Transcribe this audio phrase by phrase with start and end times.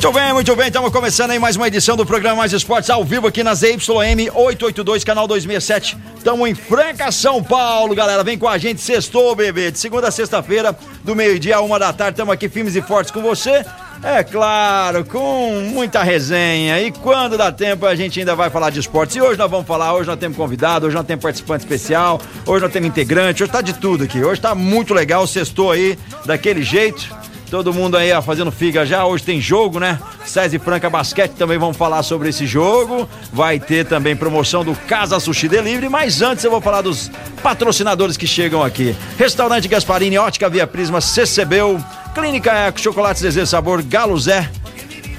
[0.00, 0.68] Muito bem, muito bem.
[0.68, 4.30] Estamos começando aí mais uma edição do programa Mais Esportes ao vivo aqui na ZYM
[4.32, 5.94] 882, canal 267.
[6.16, 8.24] Estamos em Franca, São Paulo, galera.
[8.24, 9.70] Vem com a gente, sextou, bebê.
[9.70, 13.10] De segunda a sexta-feira, do meio-dia a uma da tarde, estamos aqui firmes e fortes
[13.10, 13.62] com você.
[14.02, 16.80] É claro, com muita resenha.
[16.80, 19.16] E quando dá tempo, a gente ainda vai falar de esportes.
[19.16, 22.62] E hoje nós vamos falar, hoje nós temos convidado, hoje nós temos participante especial, hoje
[22.62, 24.24] nós temos integrante, hoje tá de tudo aqui.
[24.24, 27.19] Hoje tá muito legal, sextou aí, daquele jeito.
[27.50, 29.04] Todo mundo aí ó, fazendo figa já.
[29.04, 29.98] Hoje tem jogo, né?
[30.24, 33.08] César e Franca Basquete também vamos falar sobre esse jogo.
[33.32, 35.88] Vai ter também promoção do Casa Sushi Delivery.
[35.88, 37.10] Mas antes eu vou falar dos
[37.42, 41.84] patrocinadores que chegam aqui: Restaurante Gasparini, Ótica Via Prisma, CCBU,
[42.14, 44.48] Clínica Eco, Chocolates Desejo Sabor, Galo Zé,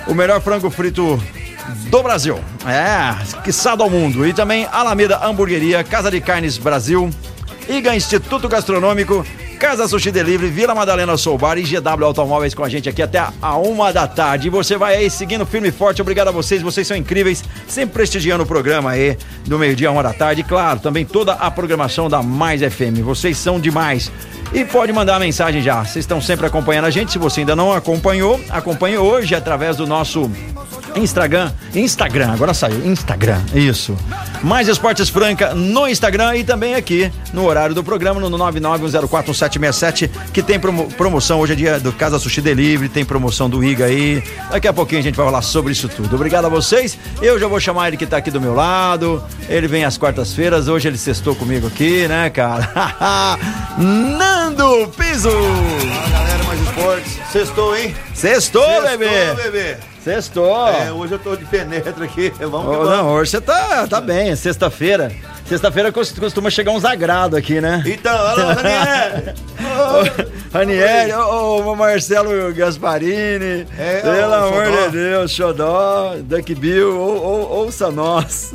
[0.08, 1.22] o melhor frango frito
[1.90, 2.40] do Brasil.
[2.66, 4.26] É, que ao mundo.
[4.26, 7.10] E também Alameda Hamburgueria, Casa de Carnes Brasil,
[7.72, 9.26] IGA Instituto Gastronômico.
[9.58, 13.58] Casa Sushi Delivery, Vila Madalena Soubar e GW Automóveis com a gente aqui até a
[13.58, 14.48] uma da tarde.
[14.48, 16.02] E você vai aí seguindo firme e forte.
[16.02, 20.04] Obrigado a vocês, vocês são incríveis, sempre prestigiando o programa aí do meio-dia a uma
[20.04, 20.44] da tarde.
[20.44, 23.02] Claro, também toda a programação da Mais FM.
[23.04, 24.12] Vocês são demais.
[24.52, 25.86] E pode mandar mensagem já.
[25.86, 27.12] Vocês estão sempre acompanhando a gente.
[27.12, 30.30] Se você ainda não acompanhou, acompanhe hoje através do nosso
[30.96, 33.96] Instagram, Instagram, agora saiu, Instagram, isso.
[34.44, 40.42] Mais Esportes Franca no Instagram e também aqui no horário do programa no 991041767, que
[40.42, 44.24] tem promo promoção hoje é dia do Casa Sushi Delivery, tem promoção do IGA aí.
[44.50, 46.16] Daqui a pouquinho a gente vai falar sobre isso tudo.
[46.16, 46.98] Obrigado a vocês.
[47.22, 49.24] Eu já vou chamar ele que tá aqui do meu lado.
[49.48, 53.38] Ele vem às quartas-feiras, hoje ele sextou comigo aqui, né, cara?
[53.78, 55.30] Nando Piso.
[55.30, 57.20] Fala galera, mais esportes.
[57.32, 57.96] Sextou, hein?
[58.14, 59.34] Sextou, Sextou, bebê.
[59.44, 59.91] bebê.
[60.04, 60.68] Sextou.
[60.68, 62.32] É, hoje eu tô de penetra aqui.
[62.40, 62.90] Vamos que Oh, vamos.
[62.90, 65.12] não, hoje você tá, tá bem, é sexta-feira.
[65.46, 67.84] Sexta-feira cos- costuma chegar uns agrado aqui, né?
[67.86, 69.36] Então, alô, Ranieri.
[70.54, 77.50] Ranieri, ô ô, Marcelo Gasparini, É, pelo amor de Deus, Xodó, Duck Bill, ou, ou,
[77.66, 78.54] ouça nós.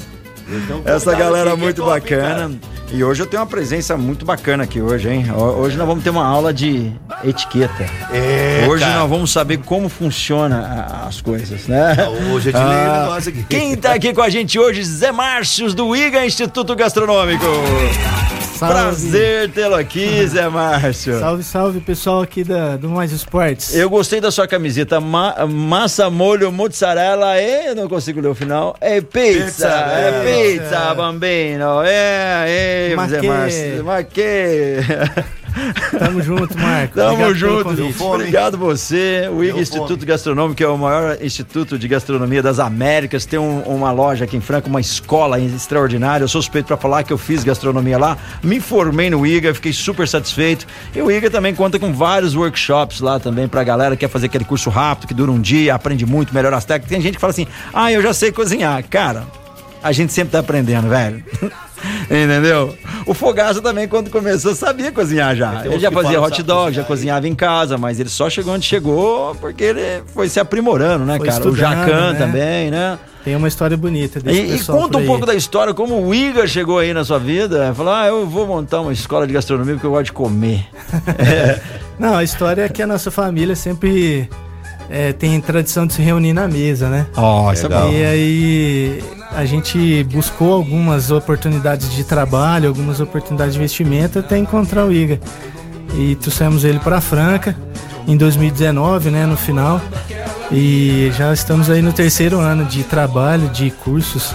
[0.49, 2.53] Então, Essa galera é muito bacana.
[2.93, 5.27] E hoje eu tenho uma presença muito bacana aqui hoje, hein?
[5.33, 6.93] Ho- Hoje nós vamos ter uma aula de
[7.25, 7.85] etiqueta.
[8.13, 11.97] É, Hoje nós vamos saber como funciona as coisas, né?
[12.33, 13.45] Hoje é de ler o negócio aqui.
[13.49, 17.45] Quem tá aqui com a gente hoje, Zé Márcios, do IGA Instituto Gastronômico.
[18.57, 18.75] Salve.
[18.75, 21.19] Prazer tê-lo aqui, Zé Márcio.
[21.21, 23.75] Salve, salve, pessoal aqui da, do Mais Esportes.
[23.75, 28.75] Eu gostei da sua camiseta, ma- massa, molho, mozzarella e não consigo ler o final.
[28.81, 30.59] É pizza, Pizza, é é.
[30.59, 31.83] pizza, bambino.
[31.85, 33.85] É, é, Zé Márcio.
[33.85, 34.77] Mas que...
[35.99, 36.95] Tamo junto, Marco.
[36.95, 38.05] Tamo Obrigado junto.
[38.05, 39.29] Obrigado você.
[39.33, 40.07] O IGA Deu Instituto fome.
[40.07, 44.37] Gastronômico, que é o maior instituto de gastronomia das Américas, tem um- uma loja aqui
[44.37, 46.25] em Franca, uma escola extraordinária.
[46.25, 48.17] Eu sou suspeito para falar que eu fiz gastronomia lá.
[48.43, 50.67] Me formei no IGA, fiquei super satisfeito.
[50.95, 54.27] E o IGA também conta com vários workshops lá também pra galera que quer fazer
[54.27, 56.91] aquele curso rápido, que dura um dia, aprende muito, melhora as técnicas.
[56.91, 58.85] Tem gente que fala assim: "Ah, eu já sei cozinhar".
[58.89, 59.25] Cara,
[59.87, 61.23] a gente sempre tá aprendendo, velho.
[62.05, 62.77] Entendeu?
[63.07, 65.65] O Fogaça também, quando começou, sabia cozinhar já.
[65.65, 66.87] Ele já fazia hot dog, já aí.
[66.87, 71.19] cozinhava em casa, mas ele só chegou onde chegou porque ele foi se aprimorando, né,
[71.19, 71.49] Foi cara?
[71.49, 72.19] O Jacan né?
[72.19, 72.99] também, né?
[73.25, 76.15] Tem uma história bonita desse E, e conta por um pouco da história, como o
[76.15, 77.75] Igor chegou aí na sua vida.
[77.75, 80.67] Falou, ah, eu vou montar uma escola de gastronomia porque eu gosto de comer.
[81.99, 84.29] Não, a história é que a nossa família sempre
[84.91, 87.07] é, tem tradição de se reunir na mesa, né?
[87.17, 87.91] Ó, isso é bom.
[87.93, 94.85] E aí a gente buscou algumas oportunidades de trabalho, algumas oportunidades de investimento até encontrar
[94.85, 95.21] o IGA.
[95.95, 97.57] E trouxemos ele para Franca
[98.07, 99.81] em 2019, né, no final.
[100.51, 104.35] E já estamos aí no terceiro ano de trabalho, de cursos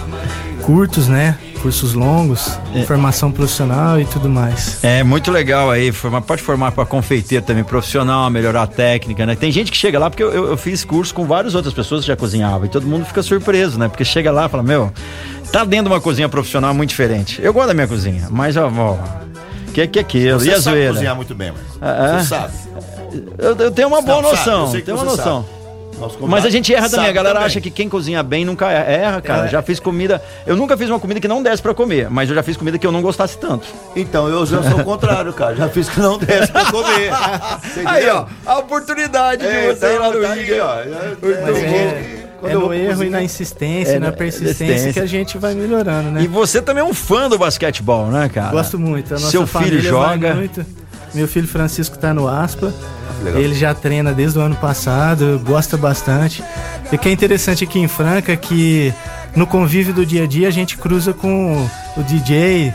[0.62, 1.36] curtos, né?
[1.62, 4.82] Cursos longos, formação profissional e tudo mais.
[4.82, 9.36] É muito legal aí, formar, pode formar para confeiteiro também, profissional, melhorar a técnica, né?
[9.36, 12.00] Tem gente que chega lá, porque eu, eu- eu fiz curso com várias outras pessoas
[12.00, 13.88] que já cozinhavam, e todo mundo fica surpreso, né?
[13.88, 14.92] Porque chega lá e fala, meu,
[15.52, 17.40] tá dentro de uma cozinha profissional muito diferente.
[17.40, 18.96] Eu gosto da minha cozinha, mas, ó, ó
[19.72, 20.40] que que é aquilo?
[20.40, 20.92] Você e a sabe zoeira?
[20.94, 21.64] cozinhar muito bem, mano.
[21.80, 22.18] Ah, é?
[22.18, 22.52] Você sabe.
[23.38, 25.36] Eu, eu tenho uma boa Não, sabe, noção, que tenho uma noção.
[25.42, 25.61] Nosso
[26.20, 27.08] Mas a gente erra também.
[27.08, 27.46] A galera também.
[27.46, 29.46] acha que quem cozinha bem nunca erra, cara.
[29.46, 29.48] É.
[29.48, 30.22] Já fiz comida.
[30.46, 32.78] Eu nunca fiz uma comida que não desse pra comer, mas eu já fiz comida
[32.78, 33.66] que eu não gostasse tanto.
[33.94, 35.54] Então, eu já sou o contrário, cara.
[35.54, 37.10] Já fiz que não desce pra comer.
[37.86, 40.80] Aí, ó, a oportunidade É, de você ir lá no tá ó.
[40.80, 40.92] É,
[41.62, 45.06] é, quando é eu no erro e na insistência, É, na na persistência que a
[45.06, 46.22] gente vai melhorando, né?
[46.22, 48.50] E você também é um fã do basquetebol, né, cara?
[48.50, 49.16] Gosto muito.
[49.18, 50.36] Seu filho joga.
[51.14, 52.72] Meu filho Francisco tá no Aspa.
[53.22, 53.40] Legal.
[53.40, 56.42] Ele já treina desde o ano passado, gosta bastante.
[56.90, 58.92] E o que é interessante aqui em Franca é que
[59.34, 61.66] no convívio do dia a dia a gente cruza com
[61.96, 62.74] o DJ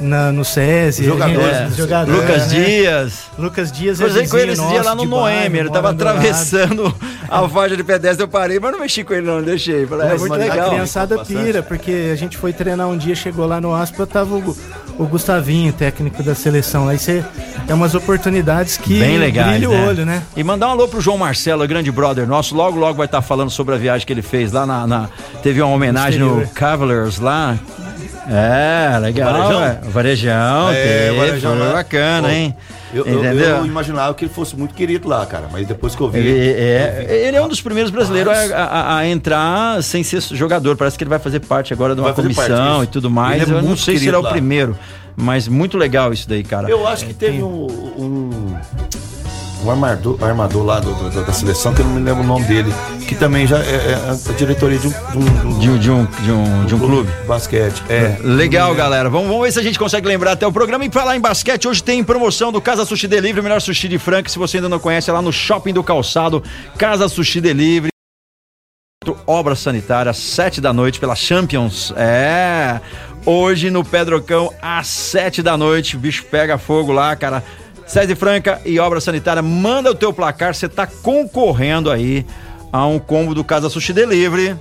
[0.00, 1.04] na, no SESI.
[1.04, 2.64] Jogadores, os jogadores, Lucas né?
[2.64, 3.12] Dias.
[3.38, 5.58] Lucas Dias é Cruzei com ele esse dia lá no Noemi.
[5.58, 6.94] Ele tava atravessando
[7.28, 8.22] a faixa de pedestre.
[8.24, 9.42] Eu parei, mas não mexi com ele, não.
[9.42, 9.86] Deixei.
[9.86, 10.68] Falei, é Mas, muito mano, a A legal.
[10.70, 14.56] criançada pira, porque a gente foi treinar um dia, chegou lá no Aspa, tava o,
[14.98, 16.88] o Gustavinho, técnico da seleção.
[16.88, 17.24] Aí você
[17.68, 19.84] é umas oportunidades que Bem legais, brilha né?
[19.84, 20.22] o olho, né?
[20.36, 22.54] E mandar um alô pro João Marcelo, grande brother nosso.
[22.54, 24.86] Logo, logo vai estar falando sobre a viagem que ele fez lá na.
[24.86, 25.08] na-
[25.42, 26.54] teve uma homenagem no exterior.
[26.54, 27.56] Cavaliers lá.
[28.30, 29.32] É, legal.
[29.32, 29.64] Varejão?
[29.64, 29.78] é.
[29.90, 32.54] Varejão, É, teve, Varejão foi bacana, Pô, hein?
[32.92, 33.56] Eu, eu- Entendeu?
[33.56, 35.48] eu imaginava que ele fosse muito querido lá, cara.
[35.52, 36.18] Mas depois que eu vi.
[36.20, 40.20] Ele é, vi- ele é um dos primeiros brasileiros a, a- a entrar sem ser
[40.34, 40.76] jogador.
[40.76, 42.84] Parece que ele vai fazer parte agora de uma parte comissão disso.
[42.84, 43.42] e tudo mais.
[43.48, 44.30] É Eu não sei se ele é o lá.
[44.30, 44.76] primeiro,
[45.16, 46.68] mas muito legal isso daí, cara.
[46.68, 48.56] Eu acho que teve um, um,
[49.68, 52.44] um armador, armador lá do- do- da seleção, que eu não me lembro o nome
[52.46, 52.72] dele,
[53.06, 53.60] que também já é,
[53.92, 56.78] é a diretoria de um, de um, De, um- de um, de, um, de um
[56.78, 57.10] clube.
[57.10, 57.82] de basquete.
[57.88, 58.16] É.
[58.22, 59.08] Legal, galera.
[59.10, 60.84] Vamos, vamos ver se a gente consegue lembrar até o programa.
[60.84, 63.98] E falar em basquete, hoje tem promoção do Casa Sushi Delivery, o melhor sushi de
[63.98, 64.28] Franca.
[64.28, 66.42] Se você ainda não conhece, é lá no Shopping do Calçado,
[66.76, 67.88] Casa Sushi Delivery.
[69.26, 71.92] Obra sanitária, sete da noite, pela Champions.
[71.96, 72.80] É.
[73.24, 75.96] Hoje no Pedrocão, às sete da noite.
[75.96, 77.42] O bicho pega fogo lá, cara.
[77.88, 80.54] Sede Franca e Obra Sanitária, manda o teu placar.
[80.54, 82.26] Você tá concorrendo aí
[82.70, 84.54] a um combo do Casa Sushi Delivery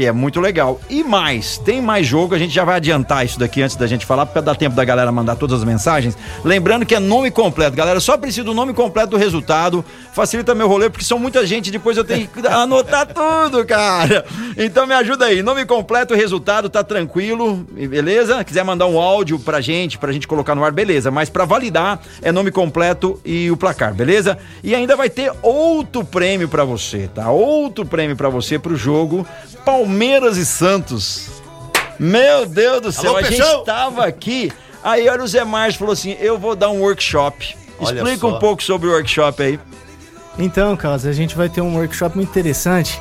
[0.00, 0.80] que é muito legal.
[0.88, 4.06] E mais, tem mais jogo, a gente já vai adiantar isso daqui antes da gente
[4.06, 6.16] falar, para dar tempo da galera mandar todas as mensagens.
[6.42, 10.66] Lembrando que é nome completo, galera, só preciso do nome completo do resultado, facilita meu
[10.66, 14.24] rolê, porque são muita gente, depois eu tenho que anotar tudo, cara.
[14.56, 18.42] Então me ajuda aí, nome completo, resultado, tá tranquilo, beleza?
[18.42, 22.00] Quiser mandar um áudio pra gente, pra gente colocar no ar, beleza, mas pra validar
[22.22, 24.38] é nome completo e o placar, beleza?
[24.64, 27.30] E ainda vai ter outro prêmio pra você, tá?
[27.30, 29.26] Outro prêmio pra você pro jogo
[29.64, 31.26] Palmeiras e Santos.
[31.98, 33.64] Meu Deus do céu, Alô, a gente Peixão!
[33.64, 34.50] tava aqui.
[34.82, 37.54] Aí olha o Zé Márcio falou assim: "Eu vou dar um workshop".
[37.78, 38.28] Olha Explica só.
[38.36, 39.60] um pouco sobre o workshop aí.
[40.38, 42.98] Então, Carlos, a gente vai ter um workshop muito interessante,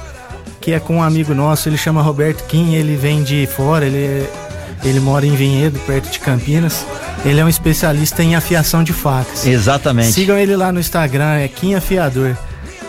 [0.59, 3.97] que é com um amigo nosso, ele chama Roberto Kim, ele vem de fora, ele,
[4.25, 4.29] é-
[4.87, 6.85] ele mora em Vinhedo, perto de Campinas.
[7.25, 9.45] Ele é um especialista em afiação de facas.
[9.45, 10.13] Exatamente.
[10.13, 12.37] Sigam ele lá no Instagram, é Kim Afiador.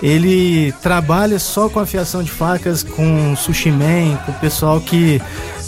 [0.03, 5.21] Ele trabalha só com afiação de facas, com sushi man, com o pessoal que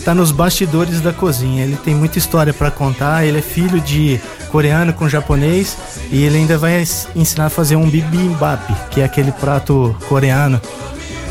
[0.05, 1.65] tá nos bastidores da cozinha.
[1.65, 3.25] Ele tem muita história para contar.
[3.27, 4.19] Ele é filho de
[4.51, 5.77] coreano com japonês
[6.11, 10.61] e ele ainda vai ens- ensinar a fazer um bibimbap, que é aquele prato coreano.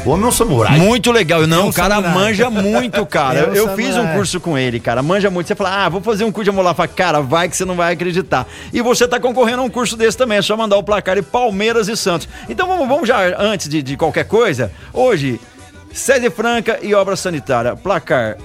[0.03, 0.79] O homem é um samurai.
[0.79, 1.45] Muito legal.
[1.45, 2.13] Não, É um o cara samurai.
[2.15, 3.39] manja muito, cara.
[3.39, 5.03] É um eu fiz um curso com ele, cara.
[5.03, 5.47] Manja muito.
[5.47, 6.73] Você fala, ah, vou fazer um curso de amolar.
[6.73, 8.47] Fala, cara, vai que você não vai acreditar.
[8.73, 10.39] E você tá concorrendo a um curso desse também.
[10.39, 12.27] É só mandar o placar de Palmeiras e Santos.
[12.49, 15.39] Então vamos, vamos já, antes de, de qualquer coisa, hoje,
[15.93, 17.75] sede franca e obra sanitária.
[17.75, 18.37] Placar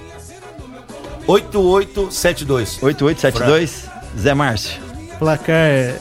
[1.25, 2.77] 8872.
[2.83, 3.85] 8872,
[4.19, 4.79] Zé Márcio.
[5.17, 5.55] Placar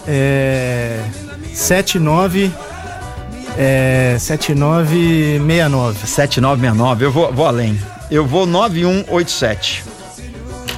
[0.06, 1.00] é
[1.54, 2.52] 79
[3.58, 6.06] é 7969.
[6.06, 7.78] 7969, eu vou, vou além.
[8.10, 9.84] Eu vou 9187.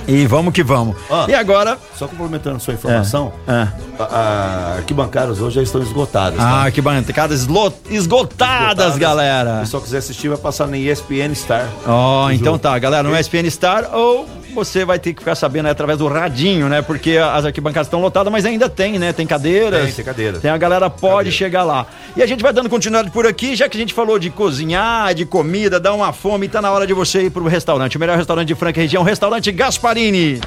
[0.07, 0.97] E vamos que vamos.
[1.11, 1.27] Ó.
[1.29, 1.77] E agora.
[1.95, 3.69] Só complementando sua informação, Ah.
[3.99, 6.41] a, a arquibancadas hoje já estão esgotadas.
[6.41, 6.71] Ah, tá?
[6.71, 9.63] que bancadas eslo- esgotadas, galera.
[9.67, 11.69] Se só quiser assistir, vai passar na ESPN Star.
[11.87, 12.59] Ó, O então jogo.
[12.59, 16.07] tá, galera, no ESPN Star ou você vai ter que ficar sabendo aí através do
[16.09, 16.83] radinho, né?
[16.83, 19.13] Porque as arquibancadas estão lotadas, mas ainda tem, né?
[19.13, 19.87] Tem cadeiras.
[19.87, 20.41] Tem, tem cadeiras.
[20.43, 21.31] Tem a galera pode Cadeira.
[21.31, 21.87] chegar lá.
[22.17, 25.15] E a gente vai dando continuidade por aqui, já que a gente falou de cozinhar,
[25.15, 27.97] de comida, dá uma fome, tá na hora de você ir pro restaurante.
[27.97, 30.41] O melhor restaurante de Franca região, restaurante Gasparini.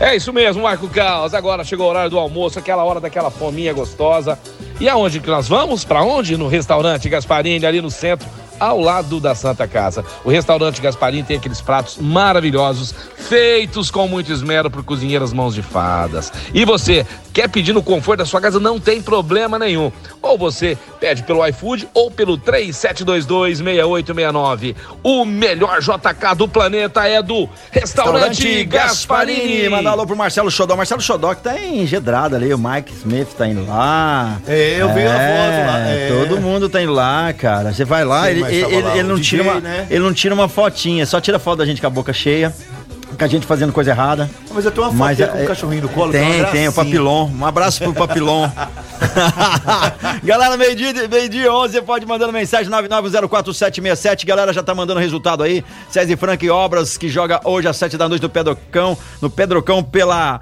[0.00, 1.34] É isso mesmo, Marco Caos.
[1.34, 4.38] Agora chegou o horário do almoço, aquela hora daquela fominha gostosa.
[4.80, 5.84] E aonde que nós vamos?
[5.84, 6.36] Pra onde?
[6.36, 10.04] No restaurante Gasparini, ali no centro, ao lado da Santa Casa.
[10.24, 15.62] O restaurante Gasparini tem aqueles pratos maravilhosos, feitos com muito esmero por cozinheiras mãos de
[15.62, 16.32] fadas.
[16.52, 17.06] E você,
[17.38, 18.58] Quer pedir no conforto da sua casa?
[18.58, 19.92] Não tem problema nenhum.
[20.20, 24.74] Ou você pede pelo iFood ou pelo 37226869.
[25.04, 29.68] O melhor JK do planeta é do Restaurante, Gasparini.
[29.68, 30.74] Manda alô pro Marcelo Xodó.
[30.74, 32.52] Marcelo Xodó que tá em Gedrada ali.
[32.52, 34.38] O Mike Smith tá indo lá.
[34.48, 35.78] É, eu vi a foto lá.
[35.86, 36.08] É.
[36.08, 37.72] Todo mundo tá indo lá, cara.
[37.72, 39.86] Você vai lá, Sim, ele, ele, ele- o não DJ, tira uma, né?
[39.90, 42.54] ele não tira uma fotinha, só tira foto da gente com a boca cheia.
[43.18, 44.30] Com a gente fazendo coisa errada.
[44.52, 46.12] Mas eu tenho uma foto com é- um cachorrinho no colo.
[46.12, 47.28] Tem, tem, o papilon.
[47.30, 48.48] Um abraço pro papilon.
[50.22, 54.26] Galera, meio-dia meio dia 11, você pode mandando mensagem 9904-767.
[54.26, 55.64] Galera, já tá mandando resultado aí.
[55.90, 60.40] César Frank Obras, que joga hoje às 7 da noite no Pedrocão, no Pedrocão pela.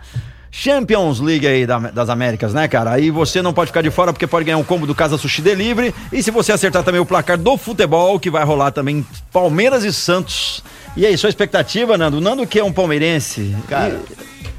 [0.59, 2.93] Champions League aí da- das Américas, né, cara?
[2.93, 5.43] Aí você não pode ficar de fora porque pode ganhar um combo do Casa Sushi
[5.43, 5.95] Delivery.
[6.11, 9.93] E se você acertar também o placar do futebol, que vai rolar também Palmeiras e
[9.93, 10.63] Santos.
[10.97, 12.17] E aí, sua expectativa, Nando?
[12.17, 13.55] O Nando que é um palmeirense.
[13.69, 14.01] Cara,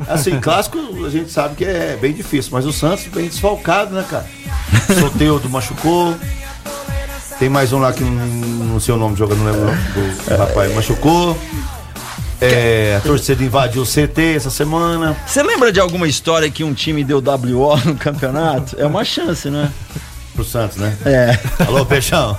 [0.08, 4.06] assim, clássico a gente sabe que é bem difícil, mas o Santos bem desfalcado, né,
[4.08, 4.28] cara?
[5.00, 6.16] Soteudo machucou.
[7.40, 9.66] Tem mais um lá que não, não sei o nome do jogador, não lembro o
[9.66, 9.82] nome
[10.28, 11.36] do rapaz, machucou.
[12.40, 15.18] É, a torcida invadiu o CT essa semana.
[15.26, 18.76] Você lembra de alguma história que um time deu WO no campeonato?
[18.80, 19.72] É uma chance, né?
[20.38, 20.96] Pro Santos, né?
[21.04, 21.64] É.
[21.66, 22.38] Alô, Peixão.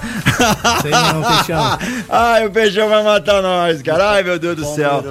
[0.82, 1.78] Sei não, Peixão.
[2.08, 4.10] Ai, o Peixão vai matar nós, cara.
[4.10, 5.04] Ai, meu Deus do céu.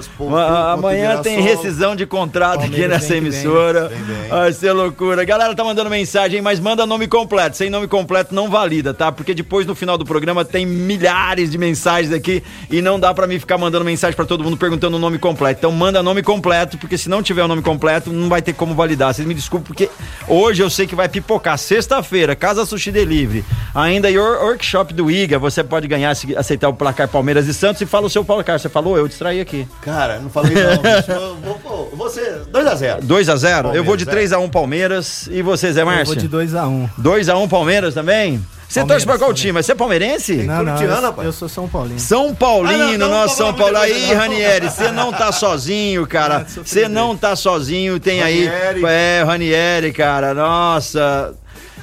[0.72, 3.92] Amanhã tem rescisão de contrato aqui nessa emissora.
[4.30, 5.26] Vai ser loucura.
[5.26, 7.58] Galera tá mandando mensagem, mas manda nome completo.
[7.58, 9.12] Sem nome completo não valida, tá?
[9.12, 12.42] Porque depois no final do programa tem milhares de mensagens aqui
[12.72, 15.60] e não dá pra mim ficar mandando mensagem pra todo mundo perguntando o nome completo.
[15.60, 18.74] Então manda nome completo, porque se não tiver o nome completo, não vai ter como
[18.74, 19.14] validar.
[19.14, 19.90] Vocês me desculpem, porque
[20.26, 21.58] hoje eu sei que vai pipocar.
[21.58, 23.44] Sexta-feira, Casa Sushi Delivery.
[23.74, 27.82] Ainda your workshop do IGA, você pode ganhar, se aceitar o placar Palmeiras e Santos
[27.82, 28.60] e fala o seu placar.
[28.60, 29.68] Você falou, eu distraí aqui.
[29.82, 30.78] Cara, não falei não.
[30.82, 31.12] bicho.
[31.12, 33.00] Eu vou, pô, você, 2x0.
[33.02, 35.28] 2 a 0 Eu vou de Palmeiras, 3 a 1 Palmeiras.
[35.32, 36.16] E você, Zé Eu vou Márcio?
[36.16, 36.90] de 2x1.
[36.98, 38.44] 2 a 1 Palmeiras também?
[38.68, 39.54] Você Palmeiras, torce pra qual time?
[39.54, 40.34] Mas Você é palmeirense?
[40.44, 41.98] Não, não, eu, eu sou São Paulino.
[42.00, 43.78] São Paulino, Ah, não, não, nós não, São não, Paulo.
[43.78, 44.14] Aí.
[44.14, 46.46] Ranieri, você não tá sozinho, cara.
[46.46, 47.98] Você não tá sozinho.
[47.98, 48.46] Tem aí.
[48.46, 48.84] Ranieri.
[48.86, 50.34] É, o Ranieri, cara.
[50.34, 51.34] Nossa.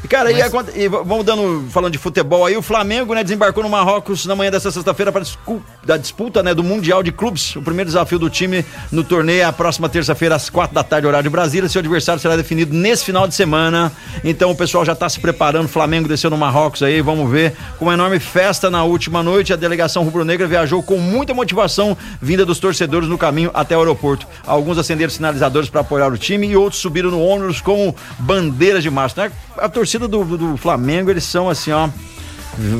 [0.04, 3.62] E, Cara, e, aconte- e vamos dando, falando de futebol aí, o Flamengo, né, desembarcou
[3.62, 5.24] no Marrocos na manhã dessa sexta-feira para
[5.82, 7.56] da disputa, né, do Mundial de Clubes.
[7.56, 11.06] O primeiro desafio do time no torneio é a próxima terça-feira às quatro da tarde,
[11.06, 11.70] horário de Brasília.
[11.70, 13.90] Seu adversário será definido nesse final de semana.
[14.22, 15.64] Então o pessoal já tá se preparando.
[15.64, 17.54] O Flamengo desceu no Marrocos aí, vamos ver.
[17.78, 22.44] Com uma enorme festa na última noite, a delegação rubro-negra viajou com muita motivação vinda
[22.44, 24.26] dos torcedores no caminho até o aeroporto.
[24.46, 28.90] Alguns acenderam sinalizadores para apoiar o time e outros subiram no ônibus com bandeiras de
[28.90, 29.24] mastro.
[29.24, 29.32] Né?
[29.56, 31.88] A torcida do, do Flamengo, eles são assim, ó.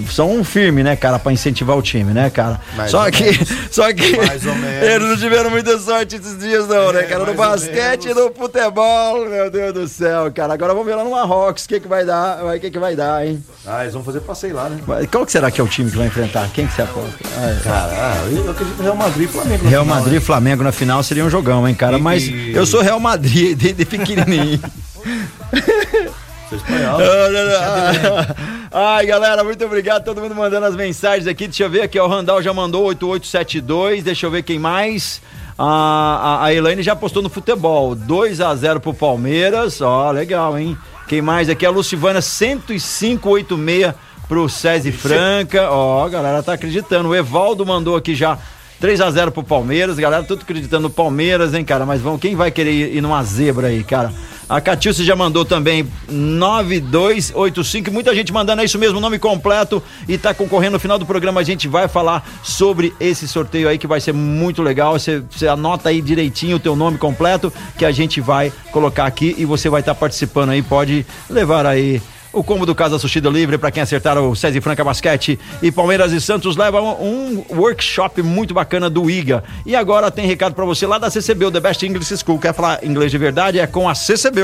[0.08, 2.60] São um firme, né, cara, pra incentivar o time, né, cara?
[2.76, 3.48] Mais só que, menos.
[3.72, 4.88] só que Mais ou menos.
[4.88, 7.24] eles não tiveram muita sorte esses dias, não, né, É, cara?
[7.26, 8.22] No basquete, menos.
[8.22, 10.54] no futebol, meu Deus do céu, cara.
[10.54, 12.94] Agora vamos ver lá no Marrocos, o que que vai dar, o que que vai
[12.94, 13.42] dar, hein?
[13.66, 14.78] Ah, eles vão fazer passeio lá, né?
[14.86, 16.48] Mas Qual que será que é o time que vai enfrentar?
[16.54, 17.16] Quem que você aposta?
[17.36, 17.60] Ah.
[17.64, 19.66] Cara, ah, eu acredito Real Madrid e Flamengo.
[19.68, 20.24] Real final, Madrid e né?
[20.24, 21.98] Flamengo na final seria um jogão, hein, cara?
[21.98, 24.60] E- Mas eu sou Real Madrid desde pequenininho.
[26.54, 26.98] Sou espanhol.
[28.70, 30.04] Ai, galera, muito obrigado.
[30.04, 31.46] Todo mundo mandando as mensagens aqui.
[31.46, 34.04] Deixa eu ver aqui, ó, o Randall já mandou 8872.
[34.04, 35.20] Deixa eu ver quem mais.
[35.58, 37.94] A, a, a Elaine já postou no futebol.
[37.94, 39.80] 2 a 0 pro Palmeiras.
[39.80, 40.76] Ó, legal, hein?
[41.08, 41.66] Quem mais aqui?
[41.66, 43.94] A Lucivana 10586
[44.28, 45.70] pro César Franca.
[45.70, 47.08] Ó, a galera tá acreditando.
[47.08, 48.38] O Evaldo mandou aqui já
[48.84, 49.96] 3 a 0 pro Palmeiras.
[49.96, 51.86] Galera, tudo acreditando no Palmeiras, hein, cara?
[51.86, 54.12] Mas vamos, quem vai querer ir, numa zebra aí, cara?
[54.46, 57.90] A Catilce já mandou também 9285.
[57.90, 61.40] Muita gente mandando é isso mesmo, nome completo e tá concorrendo no final do programa.
[61.40, 64.92] A gente vai falar sobre esse sorteio aí que vai ser muito legal.
[64.98, 69.46] Você, anota aí direitinho o teu nome completo que a gente vai colocar aqui e
[69.46, 70.60] você vai estar participando aí.
[70.60, 72.02] Pode levar aí
[72.34, 76.12] o combo do Casa Sushi Livre para quem acertar o César Franca Basquete e Palmeiras
[76.12, 79.44] e Santos leva um, um workshop muito bacana do IGA.
[79.64, 82.38] E agora tem recado para você lá da CCB, o The Best English School.
[82.38, 83.60] Quer falar inglês de verdade?
[83.60, 84.40] É com a CCB.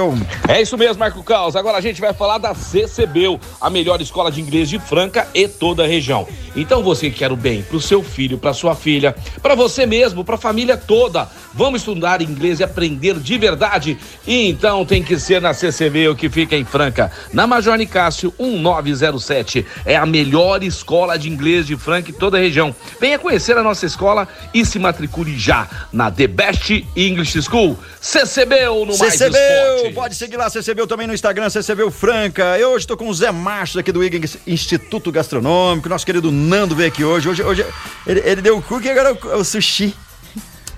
[0.48, 1.56] É isso mesmo, Marco Caos.
[1.56, 5.48] Agora a gente vai falar da CCBU, a melhor escola de inglês de Franca e
[5.48, 6.26] toda a região.
[6.54, 10.24] Então você que quer o bem pro seu filho, pra sua filha, pra você mesmo,
[10.24, 11.28] pra família toda.
[11.52, 13.98] Vamos estudar inglês e aprender de verdade.
[14.26, 19.66] E então tem que ser na CCBU que fica em Franca, na Major Nicásio 1907.
[19.84, 22.74] É a melhor escola de inglês de Franca e toda a região.
[23.00, 27.78] Venha conhecer a nossa escola e se matricule já na The Best English School.
[28.00, 29.94] CCBU no Mais CCB, Esportes.
[29.94, 32.58] pode seguir lá, CCB também no Instagram, CCB Franca.
[32.58, 35.88] Eu hoje tô com o Zé Márcio aqui do IGA Instituto Gastronômico.
[35.88, 37.28] Nosso querido Nando veio aqui hoje.
[37.28, 37.66] Hoje, hoje
[38.06, 39.94] ele, ele deu o cookie e agora o, o sushi.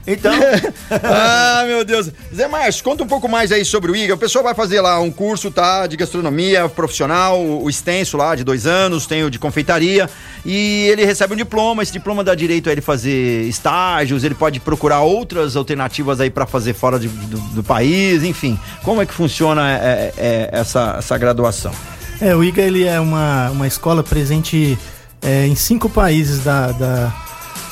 [0.06, 0.32] Então,
[0.90, 2.10] ah, meu Deus.
[2.34, 4.14] Zé Márcio, conta um pouco mais aí sobre o IGA.
[4.14, 5.86] O pessoal vai fazer lá um curso, tá?
[5.86, 10.10] De gastronomia profissional, o extenso lá, de dois anos, tem o de confeitaria.
[10.44, 11.82] E ele recebe um diploma.
[11.82, 16.46] Esse diploma dá direito a ele fazer estágios, ele pode procurar outras alternativas aí para
[16.46, 18.58] fazer fora de, do, do, país, enfim.
[18.82, 21.72] Como é que funciona é, é, essa, essa graduação?
[22.20, 24.78] É, o IGA ele é uma, uma escola presente
[25.20, 27.14] é, em cinco países da, da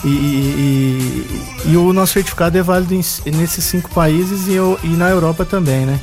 [0.05, 4.57] e, e, e, o nosso certificado é válido em, nesses cinco países e,
[4.87, 6.01] e, na Europa também, né?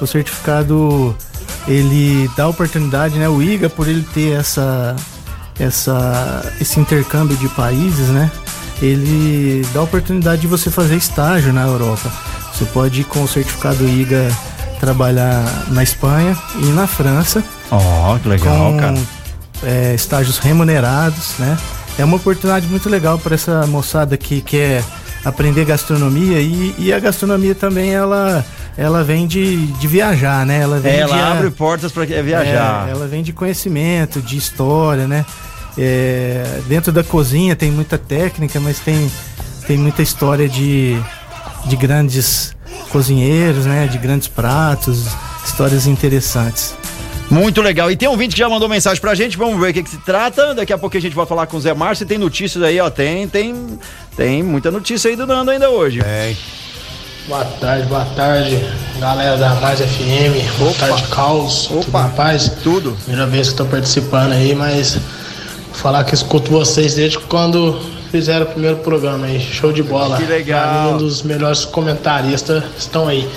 [0.00, 1.16] O certificado
[1.66, 3.28] ele dá oportunidade, né?
[3.28, 4.94] O IGA por ele ter essa,
[5.58, 8.30] essa, esse intercâmbio de países, né?
[8.80, 12.10] Ele dá oportunidade de você fazer estágio na Europa.
[12.54, 14.30] Você pode ir com o certificado IGA
[14.78, 17.44] trabalhar na Espanha e na França.
[17.70, 18.98] Ó, oh, que legal, com, cara.
[19.62, 21.58] É, estágios remunerados, né?
[22.00, 24.82] É uma oportunidade muito legal para essa moçada que quer
[25.24, 28.44] aprender gastronomia e, e, a gastronomia também ela
[28.76, 30.60] ela vem de, de viajar, né?
[30.60, 32.88] Ela, vem é, ela de, abre portas para viajar.
[32.88, 35.26] É, ela vem de conhecimento, de história, né?
[35.76, 39.10] É, dentro da cozinha tem muita técnica, mas tem,
[39.66, 40.98] tem muita história de,
[41.66, 42.56] de grandes
[42.90, 43.86] cozinheiros, né?
[43.86, 45.06] De grandes pratos,
[45.44, 46.74] histórias interessantes.
[47.30, 47.88] Muito legal.
[47.90, 49.90] E tem um vídeo que já mandou mensagem pra gente, vamos ver o que, que
[49.90, 50.52] se trata.
[50.52, 52.04] Daqui a pouco a gente vai falar com o Zé Márcio.
[52.04, 52.90] Tem notícias aí, ó.
[52.90, 53.78] Tem, tem,
[54.16, 56.00] tem muita notícia aí do Nando ainda hoje.
[56.04, 56.34] É.
[57.28, 58.58] Boa tarde, boa tarde,
[58.98, 60.58] galera da Mais FM.
[60.58, 60.88] Boa Opa.
[60.88, 61.70] tarde, Caos.
[61.70, 62.50] Opa, rapaz.
[62.64, 62.96] Tudo.
[63.04, 68.46] Primeira vez que tô participando aí, mas vou falar que escuto vocês desde quando fizeram
[68.46, 69.38] o primeiro programa aí.
[69.38, 70.16] Show de bola.
[70.16, 70.94] Que legal.
[70.94, 73.28] um dos melhores comentaristas estão aí.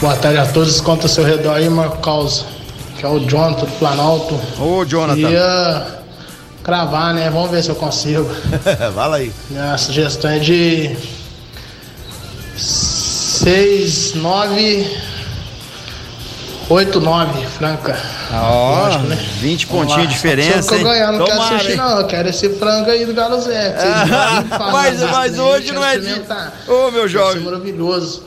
[0.00, 0.80] Boa tarde a todos.
[0.80, 2.55] Conta ao seu redor aí, Marcos
[2.98, 4.40] que é o Jonathan do Planalto.
[4.58, 5.30] Ô, Jonathan.
[5.30, 5.86] Ia
[6.62, 7.30] cravar, né?
[7.30, 8.28] Vamos ver se eu consigo.
[8.94, 9.32] Fala aí.
[9.50, 10.96] Minha sugestão é de
[12.56, 14.98] 6, 9,
[16.68, 17.96] 8, 9, Franca.
[18.32, 19.16] Ó, oh, né?
[19.40, 20.62] 20 pontinhos de diferença.
[20.62, 21.98] Se eu ganhar, não Tomara, quero assistir, não.
[22.00, 23.76] Eu quero esse frango aí do Galo Zé.
[24.72, 26.24] mas mas hoje não é dia.
[26.66, 27.42] Ô, meu jovem.
[27.42, 28.24] maravilhoso.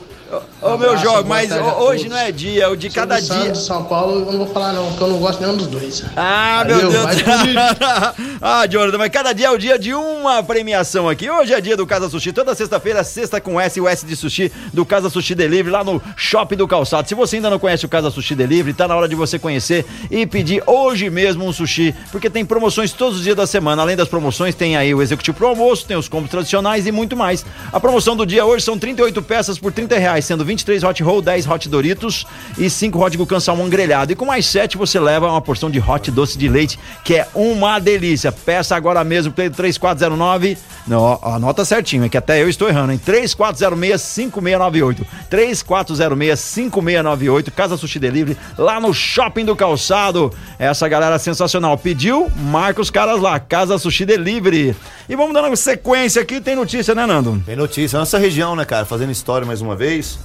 [0.62, 3.28] Ô, meu jovem, mas hoje não é dia, é o de cada dia.
[3.28, 6.04] Santos, São Paulo, eu não vou falar não, porque eu não gosto nenhum dos dois.
[6.14, 7.16] Ah, Valeu, meu Deus.
[8.42, 11.30] ah, Jonathan, mas cada dia é o dia de uma premiação aqui.
[11.30, 14.52] Hoje é dia do Casa Sushi, toda sexta-feira, sexta com S, o S de Sushi,
[14.72, 17.08] do Casa Sushi Delivery, lá no Shopping do Calçado.
[17.08, 19.86] Se você ainda não conhece o Casa Sushi Delivery, tá na hora de você conhecer
[20.10, 23.80] e pedir hoje mesmo um sushi, porque tem promoções todos os dias da semana.
[23.80, 27.16] Além das promoções, tem aí o executivo pro almoço, tem os combos tradicionais e muito
[27.16, 27.46] mais.
[27.72, 31.00] A promoção do dia hoje são 38 peças por 30 reais reais, sendo 23 hot
[31.02, 32.26] roll, 10 hot Doritos
[32.58, 34.10] e 5 hot Gucan salmão grelhado.
[34.12, 37.28] E com mais 7 você leva uma porção de hot doce de leite, que é
[37.34, 38.32] uma delícia.
[38.32, 40.58] Peça agora mesmo pelo 3409.
[40.88, 43.00] Não, anota certinho, é que até eu estou errando, hein?
[43.06, 45.06] 3406-5698.
[45.30, 50.32] 3406-5698, Casa Sushi Delivery, lá no Shopping do Calçado.
[50.58, 51.78] Essa galera sensacional.
[51.78, 54.74] Pediu, marca os caras lá, Casa Sushi Delivery.
[55.08, 57.40] E vamos dando sequência aqui, tem notícia, né, Nando?
[57.46, 57.96] Tem notícia.
[57.96, 58.84] Nossa região, né, cara?
[58.84, 60.18] Fazendo história mais uma vez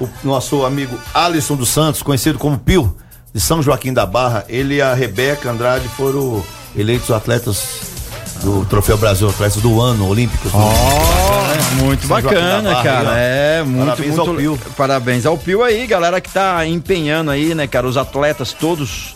[0.00, 2.94] o nosso amigo Alisson dos Santos, conhecido como Pio,
[3.32, 6.42] de São Joaquim da Barra, ele e a Rebeca Andrade foram
[6.76, 7.88] eleitos atletas
[8.42, 10.52] do Troféu Brasil, atletas do ano, olímpicos.
[10.54, 13.12] Oh, muito São bacana, Barra, cara.
[13.12, 14.30] Aí, é, muito, parabéns muito.
[14.30, 14.58] Ao Pio.
[14.76, 19.14] Parabéns ao Pio aí, galera que tá empenhando aí, né, cara, os atletas todos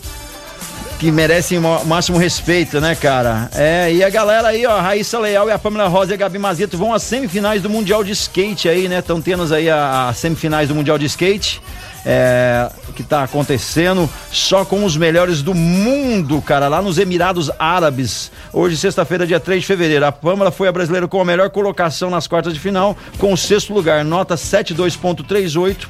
[1.03, 3.49] que merecem o máximo respeito, né, cara?
[3.53, 6.17] É, e a galera aí, ó, a Raíssa Leal e a Pamela Rosa e a
[6.17, 8.99] Gabi Mazito vão às semifinais do Mundial de Skate aí, né?
[8.99, 11.61] Estão tendo aí as semifinais do Mundial de Skate.
[12.05, 18.29] É, que tá acontecendo só com os melhores do mundo, cara, lá nos Emirados Árabes.
[18.51, 20.05] Hoje, sexta-feira, dia 3 de fevereiro.
[20.05, 23.37] A Pamela foi a brasileira com a melhor colocação nas quartas de final, com o
[23.37, 25.87] sexto lugar, nota 72.38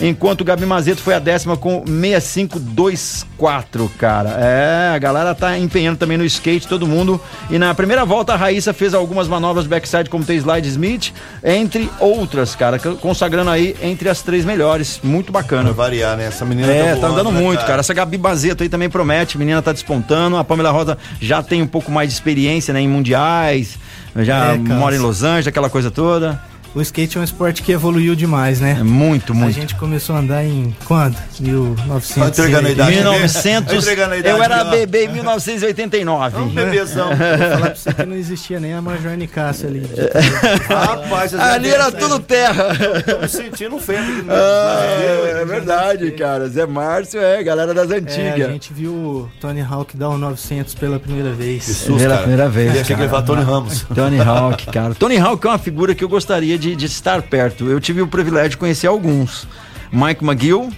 [0.00, 4.36] enquanto o Gabi Mazeto foi a décima com 6524, cara.
[4.38, 7.20] É, a galera tá empenhando também no skate, todo mundo.
[7.50, 11.90] E na primeira volta a Raíssa fez algumas manobras backside como tem slide Smith, entre
[11.98, 15.00] outras, cara, consagrando aí entre as três melhores.
[15.02, 15.64] Muito bacana.
[15.64, 16.26] Vai variar, né?
[16.26, 17.68] Essa menina é, tá, tá andando né, muito, cara?
[17.68, 17.80] cara.
[17.80, 20.36] Essa Gabi Mazeto aí também promete, a menina tá despontando.
[20.36, 23.78] A Pamela Rosa já tem um pouco mais de experiência, né, em mundiais,
[24.16, 26.40] já é, mora em Los Angeles, aquela coisa toda
[26.74, 28.76] o skate é um esporte que evoluiu demais, né?
[28.80, 29.48] É muito, muito.
[29.48, 31.16] A gente começou a andar em quando?
[31.38, 32.14] 1900.
[32.14, 32.96] Tá entregando a idade.
[32.96, 33.84] 1900.
[33.84, 36.36] Tá eu era bebê em 1989.
[36.36, 37.08] Um bebezão.
[37.08, 39.88] Vou falar pra você que não existia nem a Major Nicásio ali.
[40.68, 42.68] Rapaz, ali era tudo terra.
[43.04, 44.24] Tô me sentindo feio.
[44.28, 46.48] Ah, é, é verdade, cara.
[46.48, 48.40] Zé Márcio é galera das antigas.
[48.40, 51.66] É, a gente viu o Tony Hawk dar o 900 pela primeira vez.
[51.66, 52.84] Jesus, pela primeira vez.
[52.84, 53.86] Tinha que levar Tony Ramos.
[53.94, 54.94] Tony Hawk, cara.
[54.94, 57.66] Tony Hawk é uma figura que eu gostaria de de, de estar perto.
[57.68, 59.46] Eu tive o privilégio de conhecer alguns.
[59.92, 60.70] Mike McGill,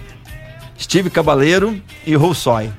[0.77, 2.69] Steve Cabaleiro e Roussoy.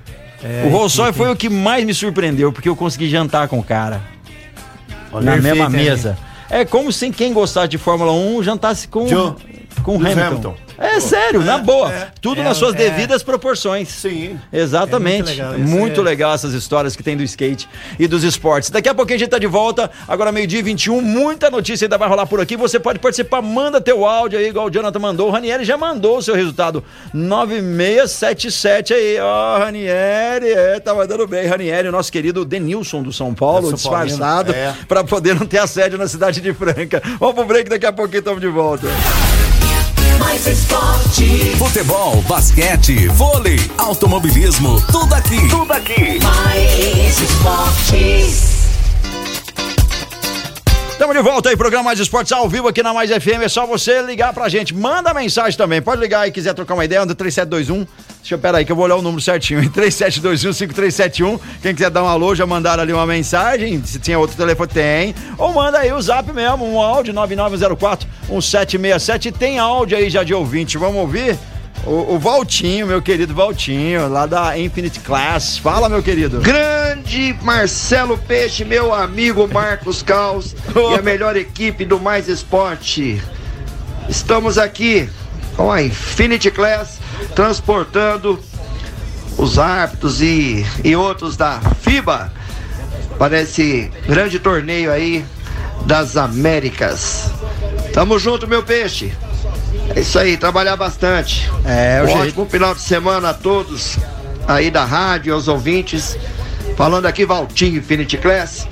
[0.43, 3.63] É, o Roussoy foi o que mais me surpreendeu, porque eu consegui jantar com o
[3.63, 4.01] cara.
[5.13, 6.19] na Perfeito, mesma mesa.
[6.51, 9.35] É como se quem gostasse de Fórmula 1 jantasse com, Joe.
[9.83, 10.27] Com Lewis Hamilton.
[10.51, 10.57] Hamilton.
[10.81, 11.93] É sério, na boa.
[12.21, 12.79] Tudo É, nas suas é.
[12.79, 13.89] devidas proporções.
[13.89, 14.39] Sim.
[14.53, 15.41] Exatamente.
[15.41, 18.23] É muito muito legal, legal, isso é- essas histórias que tem do skate e dos
[18.23, 18.71] esportes.
[18.71, 19.91] Daqui a pouquinho a gente tá de volta.
[20.07, 21.01] Agora, meio-dia e 21.
[21.01, 22.57] Muita notícia ainda vai rolar por aqui.
[22.57, 25.29] Você pode participar, manda teu áudio aí, igual o Jonathan mandou.
[25.29, 26.85] O Ranieri já mandou o seu resultado.
[27.13, 29.19] 9677 aí.
[29.21, 31.47] Ó, Ranieri, é, tá mandando bem.
[31.47, 34.75] Ranieri, o nosso querido Denilson do São Paulo, É, São disfarçado, é.
[34.87, 37.03] pra poder não ter assédio na cidade de Franca.
[37.19, 38.87] Vamos pro break, daqui a pouquinho estamos de volta.
[40.29, 45.49] Mais esporte, Futebol, basquete, vôlei, automobilismo, tudo aqui.
[45.49, 46.19] Tudo aqui.
[46.23, 48.48] mais esportes.
[50.99, 53.45] Estamos de volta aí, programa Mais Esportes ao vivo aqui na Mais FM.
[53.45, 54.75] É só você ligar pra gente.
[54.75, 55.81] Manda mensagem também.
[55.81, 57.87] Pode ligar aí, quiser trocar uma ideia, anda 3721.
[58.19, 59.63] Deixa eu, pera aí, que eu vou olhar o número certinho.
[59.63, 59.71] hein?
[59.73, 61.39] 3721-5371.
[61.63, 63.81] Quem quiser dar um alô, já mandaram ali uma mensagem.
[63.85, 65.15] Se tinha outro telefone, tem.
[65.39, 69.33] Ou manda aí o zap mesmo, um áudio 9904-1767.
[69.33, 70.77] Tem áudio aí já de ouvinte.
[70.79, 71.39] Vamos ouvir?
[71.87, 75.59] O, o Valtinho, meu querido Valtinho, lá da Infinite Class.
[75.59, 76.41] Fala, meu querido.
[76.41, 83.23] Grande Marcelo Peixe, meu amigo Marcos Caos e a melhor equipe do Mais Esporte.
[84.09, 85.09] Estamos aqui
[85.57, 86.99] com a Infinity Class
[87.35, 88.39] transportando
[89.37, 92.33] os árbitros e, e outros da FIBA
[93.19, 95.25] para esse grande torneio aí
[95.87, 97.31] das Américas.
[97.93, 99.13] Tamo junto, meu peixe.
[99.95, 101.51] É isso aí, trabalhar bastante.
[101.65, 102.23] É, o Um jeito.
[102.23, 103.97] ótimo final de semana a todos
[104.47, 106.17] aí da rádio, aos ouvintes.
[106.77, 108.69] Falando aqui, Valtinho Infinity Class.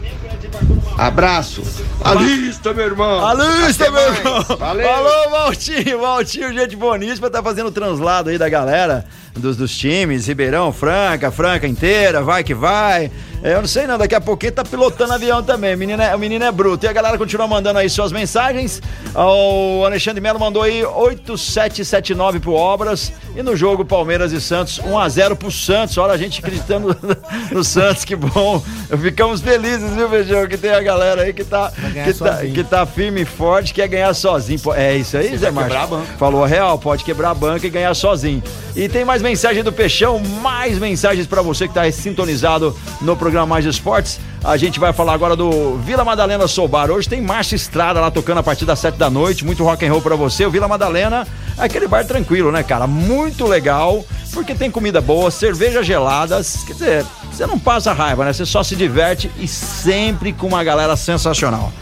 [0.97, 1.63] Abraço.
[2.03, 3.25] Alista, meu irmão.
[3.27, 4.43] Alista, meu irmão.
[4.59, 4.87] Valeu.
[4.89, 6.01] Falou, Valtinho.
[6.01, 9.05] Valtinho, gente boníssima, tá fazendo o translado aí da galera,
[9.41, 10.27] dos, dos times.
[10.27, 13.11] Ribeirão, Franca, Franca inteira, vai que vai.
[13.43, 15.75] É, eu não sei não, daqui a pouquinho tá pilotando avião também.
[15.75, 16.87] O menino, é, o menino é bruto.
[16.87, 18.83] E a galera continua mandando aí suas mensagens.
[19.15, 23.13] O Alexandre Melo mandou aí 8779 pro Obras.
[23.37, 25.97] E no jogo Palmeiras e Santos, 1x0 pro Santos.
[25.99, 26.97] Olha a gente acreditando
[27.53, 28.63] no Santos, que bom.
[29.01, 30.47] Ficamos felizes, viu, Beijão?
[30.47, 31.71] Que tem a galera aí que tá,
[32.05, 34.59] que tá, que tá firme e forte, quer ganhar sozinho.
[34.75, 36.07] É isso aí, Zé quebrar a banca.
[36.19, 38.43] Falou a real, pode quebrar a banca e ganhar sozinho.
[38.75, 43.17] E tem mais mensagem do Peixão, mais mensagens pra você que tá aí sintonizado no
[43.17, 44.21] programa Mais Esportes.
[44.45, 46.93] A gente vai falar agora do Vila Madalena Soubar.
[46.93, 49.91] Hoje tem Márcio Estrada lá tocando a partir das sete da noite, muito rock and
[49.91, 50.47] roll pra você.
[50.47, 51.27] O Vila Madalena
[51.59, 52.87] é aquele bar tranquilo, né, cara?
[52.87, 58.33] Muito legal, porque tem comida boa, cerveja geladas, quer dizer, você não passa raiva, né?
[58.33, 61.73] Você só se diverte e sempre com uma galera sensacional.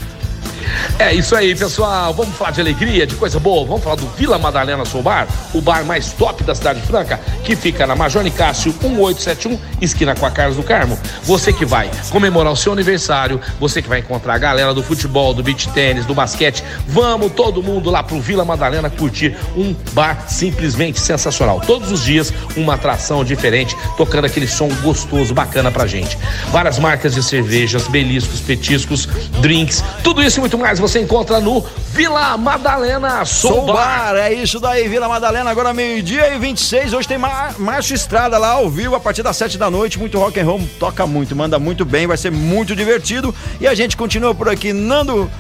[0.99, 2.13] É isso aí, pessoal.
[2.15, 3.67] Vamos falar de alegria, de coisa boa.
[3.67, 7.57] Vamos falar do Vila Madalena Soul Bar, o bar mais top da cidade franca, que
[7.57, 10.99] fica na Major Nicásio 1871, esquina com a Carlos do Carmo.
[11.23, 15.35] Você que vai comemorar o seu aniversário, você que vai encontrar a galera do futebol,
[15.35, 16.63] do beach tênis, do basquete.
[16.87, 21.61] Vamos todo mundo lá pro Vila Madalena curtir um bar simplesmente sensacional.
[21.61, 26.17] Todos os dias uma atração diferente, tocando aquele som gostoso, bacana pra gente.
[26.51, 29.07] Várias marcas de cervejas, beliscos, petiscos,
[29.41, 34.13] drinks, tudo isso e muito mais você encontra no Vila Madalena Soul Sou Bar.
[34.13, 36.93] Bar, é isso daí, Vila Madalena, agora meio-dia e 26.
[36.93, 39.99] Hoje tem Mar Márcio Estrada lá ao vivo a partir das 7 da noite.
[39.99, 43.35] Muito rock and roll, toca muito, manda muito bem, vai ser muito divertido.
[43.61, 45.31] E a gente continua por aqui, Nando.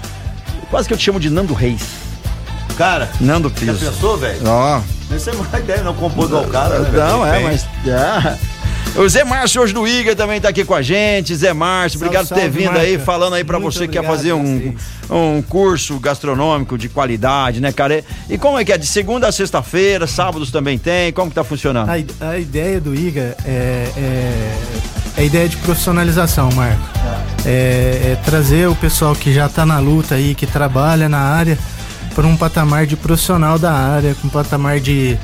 [0.70, 1.82] Quase que eu te chamo de Nando Reis.
[2.76, 3.86] Cara, Nando já Piso.
[3.86, 4.40] pensou, velho?
[4.46, 4.80] Ó.
[5.14, 6.90] Essa é uma ideia, não igual o cara, né?
[6.92, 7.44] Não, é, Bem.
[7.44, 7.66] mas.
[7.86, 8.53] É.
[8.96, 11.34] O Zé Márcio hoje do Iga também tá aqui com a gente.
[11.34, 14.04] Zé Márcio, Salve, obrigado por ter vindo aí, falando aí pra Muito você que quer
[14.06, 14.74] fazer um,
[15.10, 18.04] um curso gastronômico de qualidade, né, cara?
[18.30, 18.78] E- como é que é?
[18.78, 21.12] De segunda a sexta-feira, sábados também tem?
[21.12, 21.88] Como que tá funcionando?
[21.90, 24.00] A, a ideia do IGA é, é,
[25.16, 26.82] é a ideia de profissionalização, Marco.
[27.44, 31.58] É, é trazer o pessoal que já está na luta aí, que trabalha na área,
[32.14, 35.18] para um patamar de profissional da área, com um patamar de,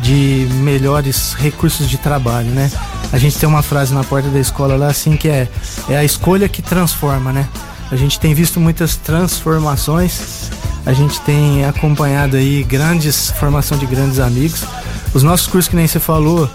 [0.00, 2.70] de melhores recursos de trabalho, né?
[3.12, 5.48] A gente tem uma frase na porta da escola lá assim que é,
[5.88, 7.48] é a escolha que transforma, né?
[7.90, 10.50] A gente tem visto muitas transformações,
[10.84, 14.64] a gente tem acompanhado aí grandes formação de grandes amigos.
[15.12, 16.50] Os nossos cursos que nem você falou,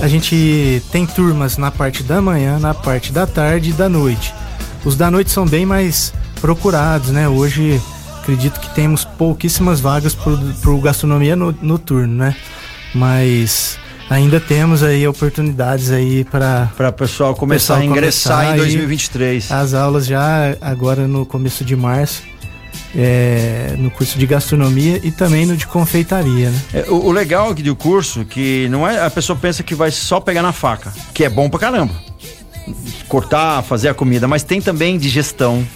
[0.00, 4.32] a gente tem turmas na parte da manhã, na parte da tarde e da noite.
[4.84, 7.28] Os da noite são bem mais procurados, né?
[7.28, 7.80] Hoje
[8.20, 12.36] acredito que temos pouquíssimas vagas para o gastronomia no- noturno, né?
[12.94, 13.78] Mas
[14.10, 18.58] ainda temos aí oportunidades aí para Pra pessoal começar Pessoal a ingressar começar em aí.
[18.58, 19.52] 2023.
[19.52, 22.22] as aulas já agora no começo de março.
[22.96, 26.60] é, no curso de gastronomia e também no de confeitaria, né?
[26.72, 29.90] É, o, o legal aqui do curso que não é a pessoa pensa que vai
[29.90, 31.94] só pegar na faca, que é bom pra caramba.
[33.08, 35.66] Cortar, fazer a comida, mas tem também de gestão,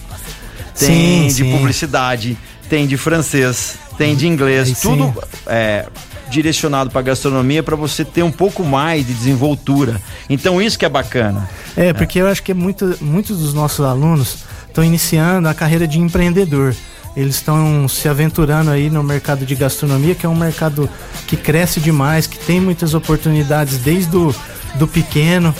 [0.78, 1.52] tem Sim, de sim.
[1.56, 2.36] publicidade,
[2.68, 5.14] tem de francês, tem de inglês, Aí tudo
[5.46, 5.86] é,
[6.32, 10.00] direcionado para gastronomia para você ter um pouco mais de desenvoltura.
[10.28, 11.48] Então isso que é bacana.
[11.76, 16.00] É, porque eu acho que muito, muitos dos nossos alunos estão iniciando a carreira de
[16.00, 16.74] empreendedor.
[17.14, 20.88] Eles estão se aventurando aí no mercado de gastronomia, que é um mercado
[21.26, 24.34] que cresce demais, que tem muitas oportunidades desde o
[24.76, 25.54] do pequeno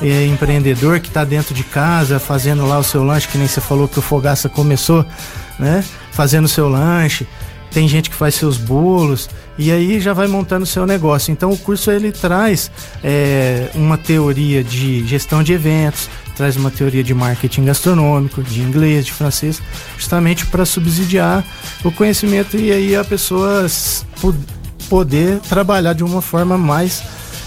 [0.00, 3.60] é, empreendedor que está dentro de casa, fazendo lá o seu lanche, que nem você
[3.60, 5.04] falou que o Fogaça começou,
[5.58, 5.84] né?
[6.12, 7.26] Fazendo o seu lanche.
[7.74, 11.32] Tem gente que faz seus bolos e aí já vai montando o seu negócio.
[11.32, 12.70] Então o curso ele traz
[13.02, 19.04] é, uma teoria de gestão de eventos, traz uma teoria de marketing gastronômico, de inglês,
[19.04, 19.60] de francês,
[19.98, 21.44] justamente para subsidiar
[21.82, 23.66] o conhecimento e aí a pessoa
[24.88, 27.02] poder trabalhar de uma forma mais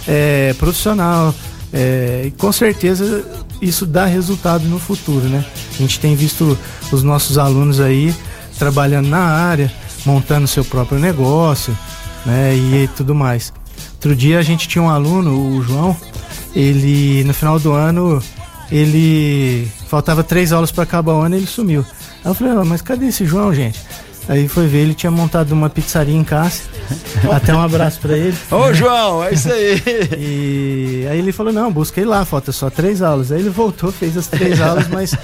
[0.05, 1.33] é, profissional.
[1.71, 3.25] É, e com certeza
[3.61, 5.45] isso dá resultado no futuro, né?
[5.73, 6.57] A gente tem visto
[6.91, 8.13] os nossos alunos aí
[8.57, 9.71] trabalhando na área,
[10.07, 11.77] montando seu próprio negócio,
[12.25, 12.55] né?
[12.55, 13.51] E tudo mais.
[13.95, 15.95] Outro dia a gente tinha um aluno, o João,
[16.55, 18.23] ele no final do ano
[18.71, 21.85] ele faltava três aulas para acabar o ano e ele sumiu.
[22.23, 23.79] Aí eu falei, "Ah, mas cadê esse João, gente?
[24.29, 26.65] Aí foi ver, ele tinha montado uma pizzaria em Cássia.
[27.31, 28.37] Até um abraço para ele.
[28.51, 29.81] Ô João, é isso aí.
[30.19, 33.31] E aí ele falou, não, busquei lá, falta só três aulas.
[33.31, 35.15] Aí ele voltou, fez as três aulas, mas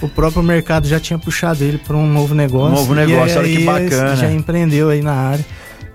[0.00, 2.72] o próprio mercado já tinha puxado ele para um novo negócio.
[2.72, 4.16] Um novo negócio, e olha que aí bacana.
[4.16, 5.44] Já empreendeu aí na área,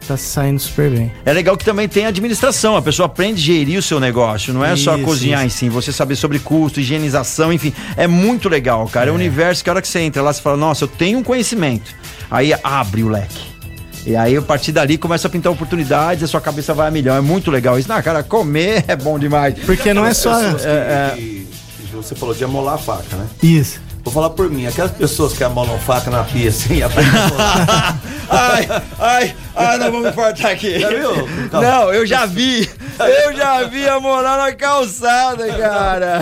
[0.08, 1.12] tá saindo super bem.
[1.26, 4.64] É legal que também tem administração, a pessoa aprende a gerir o seu negócio, não
[4.64, 5.66] é só Isso, cozinhar isso.
[5.66, 9.10] em si, você saber sobre custo, higienização, enfim, é muito legal, cara.
[9.10, 11.20] É, um universo que a hora que você entra lá, você fala, nossa, eu tenho
[11.20, 11.94] um conhecimento.
[12.32, 13.40] Aí abre o leque.
[14.06, 17.14] E aí, a partir dali, começa a pintar oportunidades, a sua cabeça vai a milhão.
[17.16, 17.90] É muito legal isso.
[17.90, 19.54] Não, cara, comer é bom demais.
[19.66, 20.38] Porque não é só.
[20.40, 21.48] Que- é, que-
[21.90, 23.26] que você falou de amolar a faca, né?
[23.44, 23.82] Isso.
[24.06, 28.00] Vou falar por mim, aquelas pessoas que amolam faca na pia assim, aprendem a amolar.
[28.30, 28.68] ai,
[29.00, 30.80] ai, ai, nós vamos cortar aqui.
[30.80, 31.28] Já viu?
[31.52, 32.70] Não, eu já vi.
[33.00, 36.20] Eu já vi a morar na calçada, cara.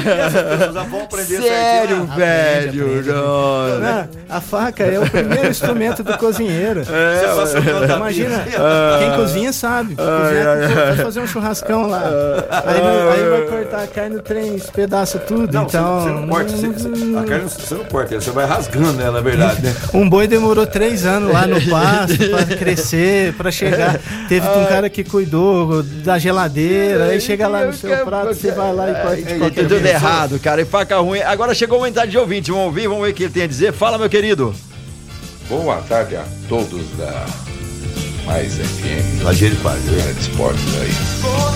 [1.03, 3.03] aprender Sério, velho.
[3.05, 3.79] não.
[3.79, 6.81] Não, a faca é o primeiro instrumento do cozinheiro.
[6.85, 8.45] Canto da Imagina,
[8.99, 9.95] quem cozinha sabe.
[9.95, 12.03] Cozinha, vai fazer um churrascão lá.
[12.65, 15.51] Aí, não- aí vai cortar a carne, o trem despedaça tudo.
[15.53, 18.45] Não, então, você, você não corta, você, você- a carne você não corta, você vai
[18.45, 19.75] rasgando ela, na verdade, né?
[19.93, 23.99] Um boi demorou três anos lá no pasto pra crescer, pra chegar.
[24.27, 28.73] Teve um cara que cuidou da geladeira, aí chega lá no seu prato, você vai
[28.73, 30.61] lá e corta de É, qualquer tudo errado, cara.
[30.61, 31.19] E faca ruim.
[31.21, 32.51] Agora chegou uma mensagem de ouvinte.
[32.51, 33.73] Vamos ouvir, vamos ver o que ele tem a dizer.
[33.73, 34.53] Fala, meu querido.
[35.49, 37.25] Boa tarde a todos da
[38.25, 39.49] Mais FM, quase.
[39.49, 39.69] da
[40.01, 40.91] área de esportes aí.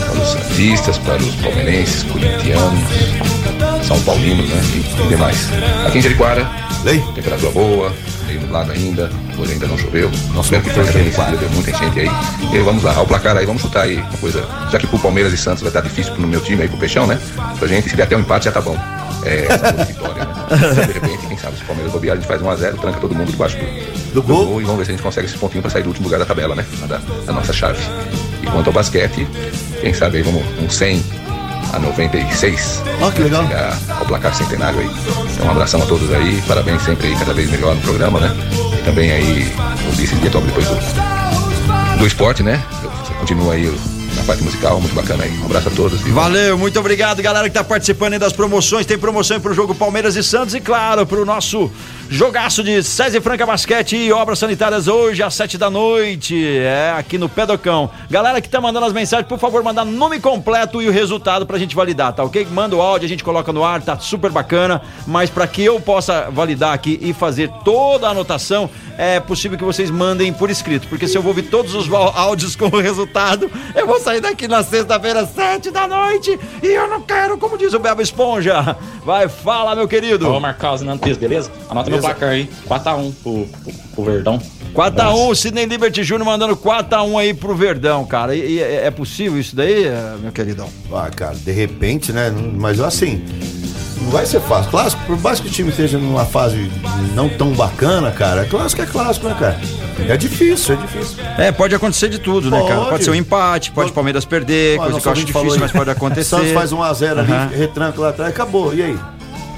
[0.06, 2.80] Para os santistas, para os palmeirenses, corintianos,
[3.90, 4.62] São Paulinos, né?
[4.76, 5.50] E, e demais.
[5.88, 6.48] Aqui em Jericoara,
[6.84, 7.04] Lei?
[7.16, 7.92] temperatura boa,
[8.28, 10.12] meio nublado ainda, hoje ainda não choveu.
[10.32, 11.36] Nossa, Espero que foi Jericoara.
[11.38, 12.10] deu muita enchente aí.
[12.54, 14.46] E vamos lá, o placar aí, vamos chutar aí uma coisa.
[14.72, 17.08] Já que pro Palmeiras e Santos vai estar difícil pro meu time aí, pro Peixão,
[17.08, 17.20] né?
[17.58, 18.78] Pra gente, se der até um empate já tá bom.
[19.26, 19.48] É,
[19.86, 20.86] vitória, né?
[20.86, 23.32] De repente, quem sabe, se o Palmeiras bobear, a gente faz 1x0, tranca todo mundo
[23.32, 24.62] debaixo do, Do gol?
[24.62, 26.26] e vamos ver se a gente consegue esse pontinho pra sair do último lugar da
[26.26, 26.64] tabela, né?
[26.88, 27.82] Da, da nossa chave.
[28.44, 29.28] E quanto ao basquete,
[29.82, 31.04] quem sabe aí vamos um 100
[31.74, 32.84] a 96.
[33.02, 33.44] Ó, que legal.
[34.00, 34.90] Ao placar centenário aí.
[35.34, 38.36] Então um abração a todos aí, parabéns sempre aí, cada vez melhor no programa, né?
[38.80, 39.54] E também aí,
[39.94, 42.64] vi esse dia top depois do, do esporte, né?
[43.20, 43.74] Continua aí
[44.16, 45.38] na parte musical, muito bacana aí.
[45.40, 46.06] Um abraço a todos.
[46.06, 48.86] E Valeu, muito obrigado, galera que tá participando aí das promoções.
[48.86, 51.72] Tem promoção pro jogo Palmeiras e Santos e, claro, pro nosso
[52.10, 56.36] jogaço de César e Franca Basquete e Obras Sanitárias hoje às sete da noite.
[56.58, 57.90] É, aqui no Pedocão.
[58.10, 61.60] Galera que tá mandando as mensagens, por favor, mandar nome completo e o resultado pra
[61.60, 62.48] gente validar, tá ok?
[62.52, 64.82] Manda o áudio, a gente coloca no ar, tá super bacana.
[65.06, 69.64] Mas pra que eu possa validar aqui e fazer toda a anotação, é possível que
[69.64, 70.88] vocês mandem por escrito.
[70.88, 74.48] Porque se eu vou ouvir todos os áudios com o resultado, eu vou sair daqui
[74.48, 78.76] na sexta-feira, sete da noite, e eu não quero, como diz o Bebo Esponja.
[79.06, 80.28] Vai, fala, meu querido.
[80.28, 81.52] Ô, Marcos Nantes, beleza?
[81.70, 82.50] Anota meu placar aí.
[82.68, 84.42] 4x1 pro, pro, pro Verdão.
[84.74, 88.36] 4x1, Sidney Liberty Júnior mandando 4x1 aí pro Verdão, cara.
[88.36, 90.70] E, e é é possível isso daí, eh, meu queridão?
[90.94, 92.32] Ah, cara, de repente, né?
[92.56, 93.24] Mas assim,
[94.02, 94.72] não vai ser fácil.
[94.72, 96.72] Clássico, por mais que o time esteja numa fase
[97.14, 99.60] não tão bacana, cara, clássico é clássico, né, cara?
[100.08, 101.18] É difícil, é difícil.
[101.38, 102.76] É, pode acontecer de tudo, né, cara?
[102.76, 102.90] Pode.
[102.90, 105.72] Pode ser um empate, pode o Palmeiras perder, Ó, coisa que eu acho difícil, mas
[105.72, 106.24] pode acontecer.
[106.24, 107.50] Santos faz 1x0 ali, Aham.
[107.54, 108.74] retranca lá atrás, acabou.
[108.74, 108.98] E aí?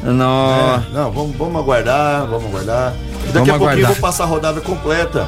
[0.03, 0.75] Não.
[0.75, 2.93] É, não, vamos, vamos aguardar, vamos aguardar.
[3.33, 5.27] Daqui Vamos a pouquinho eu vou passar a rodada completa.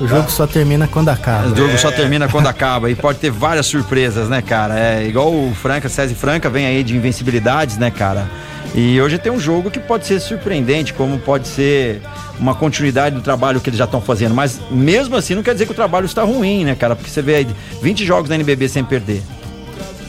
[0.00, 1.46] O jogo só termina quando acaba.
[1.48, 1.92] O jogo só É.
[1.92, 4.78] termina quando acaba e pode ter várias surpresas, né, cara?
[4.78, 8.28] É igual o Franca, César Franca vem aí de invencibilidades, né, cara?
[8.74, 12.02] E hoje tem um jogo que pode ser surpreendente, como pode ser
[12.40, 14.34] uma continuidade do trabalho que eles já estão fazendo.
[14.34, 16.96] Mas mesmo assim não quer dizer que o trabalho está ruim, né, cara?
[16.96, 17.46] Porque você vê aí
[17.80, 19.22] 20 jogos na NBB sem perder.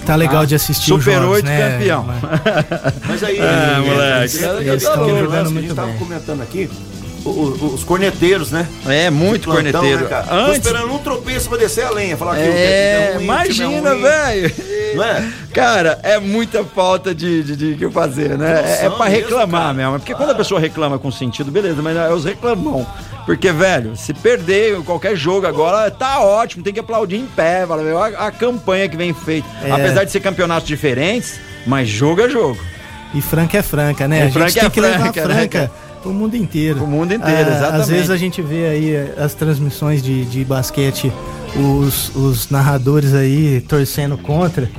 [0.05, 1.71] Tá legal de assistir os Super jogos, 8 né?
[1.71, 2.05] campeão.
[3.07, 4.37] Mas aí, É, moleque.
[4.67, 5.97] Eles, estão jogando muito gente tava bem.
[5.97, 6.69] comentando aqui,
[7.25, 8.67] o- o- os corneteiros, né?
[8.87, 10.03] É, muito plantão, corneteiro.
[10.03, 10.23] né, cara?
[10.27, 10.57] Tô Antes.
[10.57, 12.15] esperando um tropeço pra descer a lenha.
[12.15, 14.01] Falar que É, é é imagina, ruim.
[14.03, 14.51] velho.
[14.95, 15.29] Não é?
[15.51, 18.53] Cara, é muita falta de, de, de que fazer, né?
[18.53, 19.73] É, é Noção pra mesmo, reclamar cara.
[19.73, 19.91] mesmo.
[19.99, 22.85] Porque quando a pessoa reclama com sentido, beleza, mas é os reclamão.
[23.25, 27.81] Porque, velho, se perder qualquer jogo agora, tá ótimo, tem que aplaudir em pé, fala,
[27.81, 29.47] meu, a, a campanha que vem feita.
[29.63, 29.71] É.
[29.71, 32.59] Apesar de ser campeonatos diferentes, mas jogo é jogo.
[33.13, 34.17] E Franca é Franca, né?
[34.17, 35.71] E a gente Franca tem é que levar Franca, né, Franca
[36.03, 36.77] pro mundo inteiro.
[36.77, 37.81] Pro mundo inteiro, Ah, exatamente.
[37.81, 41.11] Às vezes a gente vê aí eh, as transmissões de, de basquete,
[41.55, 44.69] os, os narradores aí torcendo contra.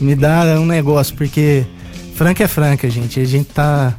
[0.00, 1.66] Me dá um negócio, porque
[2.20, 3.18] Franca é Franca, gente.
[3.18, 3.94] A gente tá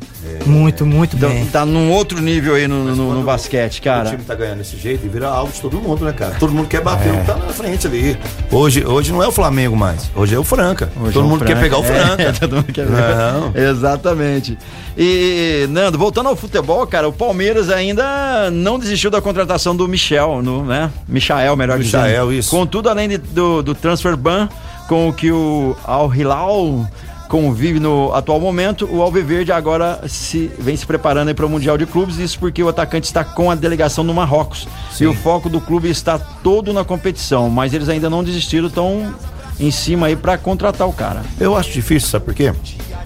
[0.46, 1.44] muito, muito Então, bem.
[1.48, 4.12] tá num outro nível aí no, no- no basquete, O cara.
[4.12, 6.36] time tá ganhando desse jeito e vira alvo de todo mundo, né, cara?
[6.40, 8.16] Todo mundo quer bater o que tá na frente ali.
[8.52, 10.12] Hoje, hoje não é o Flamengo mais.
[10.16, 10.92] Hoje é o Franca.
[11.02, 11.56] Hoje todo é o mundo Franca.
[11.56, 12.22] quer pegar o Franca.
[12.22, 13.52] É, todo mundo quer Não.
[13.52, 13.68] pegar.
[13.70, 14.56] Exatamente.
[14.96, 20.44] E, Nando, voltando ao futebol, cara, o Palmeiras ainda não desistiu da contratação do Michel,
[20.44, 20.92] no, né?
[21.08, 22.34] Michael, melhor Michael, dizendo.
[22.34, 22.52] isso.
[22.52, 24.48] Contudo, além de- do, do transfer ban,
[24.88, 26.88] com o que o Al Hilal
[27.32, 31.86] convive no atual momento, o Alviverde agora se, vem se preparando para o Mundial de
[31.86, 34.68] Clubes, isso porque o atacante está com a delegação no Marrocos.
[35.00, 39.16] E o foco do clube está todo na competição, mas eles ainda não desistiram, estão
[39.58, 41.22] em cima aí para contratar o cara.
[41.40, 42.54] Eu acho difícil, sabe por quê?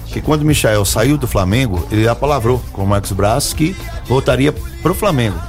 [0.05, 3.75] Porque quando o Michael saiu do Flamengo, ele apalavrou com o Marcos Braz que
[4.07, 5.39] voltaria pro Flamengo.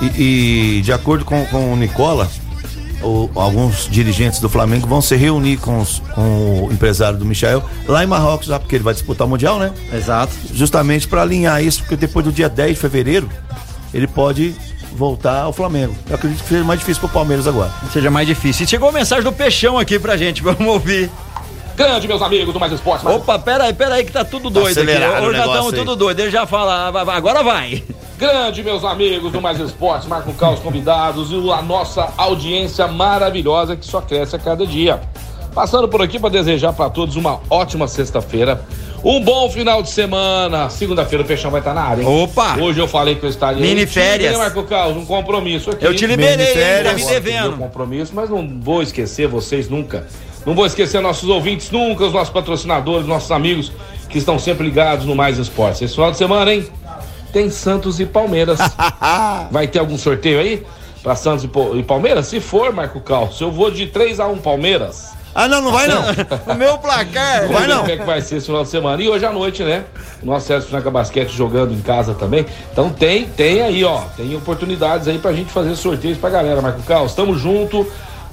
[0.00, 2.26] E, e, de acordo com, com o Nicola,
[3.02, 7.62] o- alguns dirigentes do Flamengo vão se reunir com, os- com o empresário do Michael
[7.86, 9.72] lá em Marrocos, já porque ele vai disputar o Mundial, né?
[9.92, 10.32] Exato.
[10.52, 13.28] Justamente para alinhar isso, porque depois do dia 10 de fevereiro,
[13.92, 14.54] ele pode
[14.92, 15.94] voltar ao Flamengo.
[16.08, 17.70] Eu acredito que seja mais difícil pro Palmeiras agora.
[17.92, 18.64] Seja mais difícil.
[18.64, 21.10] E chegou a mensagem do Peixão aqui pra gente, vamos ouvir.
[21.76, 23.04] Grande, meus amigos do Mais Esporte.
[23.04, 24.90] Mais Opa, peraí, peraí que tá tudo doido aqui.
[24.90, 26.20] acelerado o Hoje já estamos tudo doido.
[26.20, 27.84] Ele já fala, vai, agora vai.
[28.18, 33.84] Grande, meus amigos do Mais Esportes, Marco Caos convidados e a nossa audiência maravilhosa que
[33.84, 35.00] só cresce a cada dia.
[35.54, 38.62] Passando por aqui para desejar para todos uma ótima sexta-feira,
[39.04, 40.70] um bom final de semana.
[40.70, 42.02] Segunda-feira o Peixão vai estar na área.
[42.02, 42.08] hein?
[42.24, 42.56] Opa!
[42.58, 43.60] Hoje eu falei que eu estaria.
[43.60, 44.32] Mini Eu te férias.
[44.32, 45.84] liberei, Marco Caos, um compromisso aqui.
[45.84, 47.48] Eu te liberei, tá me devendo.
[47.56, 50.06] meu compromisso, mas não vou esquecer vocês nunca.
[50.46, 53.72] Não vou esquecer nossos ouvintes nunca, os nossos patrocinadores, nossos amigos
[54.08, 55.82] que estão sempre ligados no Mais Esportes.
[55.82, 56.66] Esse final de semana, hein?
[57.36, 58.58] Tem Santos e Palmeiras.
[59.52, 60.66] Vai ter algum sorteio aí?
[61.02, 62.28] Pra Santos e, Palmeiras?
[62.28, 65.12] Se for, Marco Calço, eu vou de 3x1 Palmeiras.
[65.34, 66.02] Ah, não, não vai não.
[66.48, 67.46] O meu placar.
[67.46, 69.02] Vamos ver Como é que vai ser esse final de semana.
[69.02, 69.84] E hoje à noite, né?
[70.22, 72.46] O nosso César Franca Basquete jogando em casa também.
[72.72, 74.00] Então tem, tem aí, ó.
[74.16, 77.14] Tem oportunidades aí pra gente fazer sorteios pra galera, Marco Carlos.
[77.14, 77.86] Tamo junto.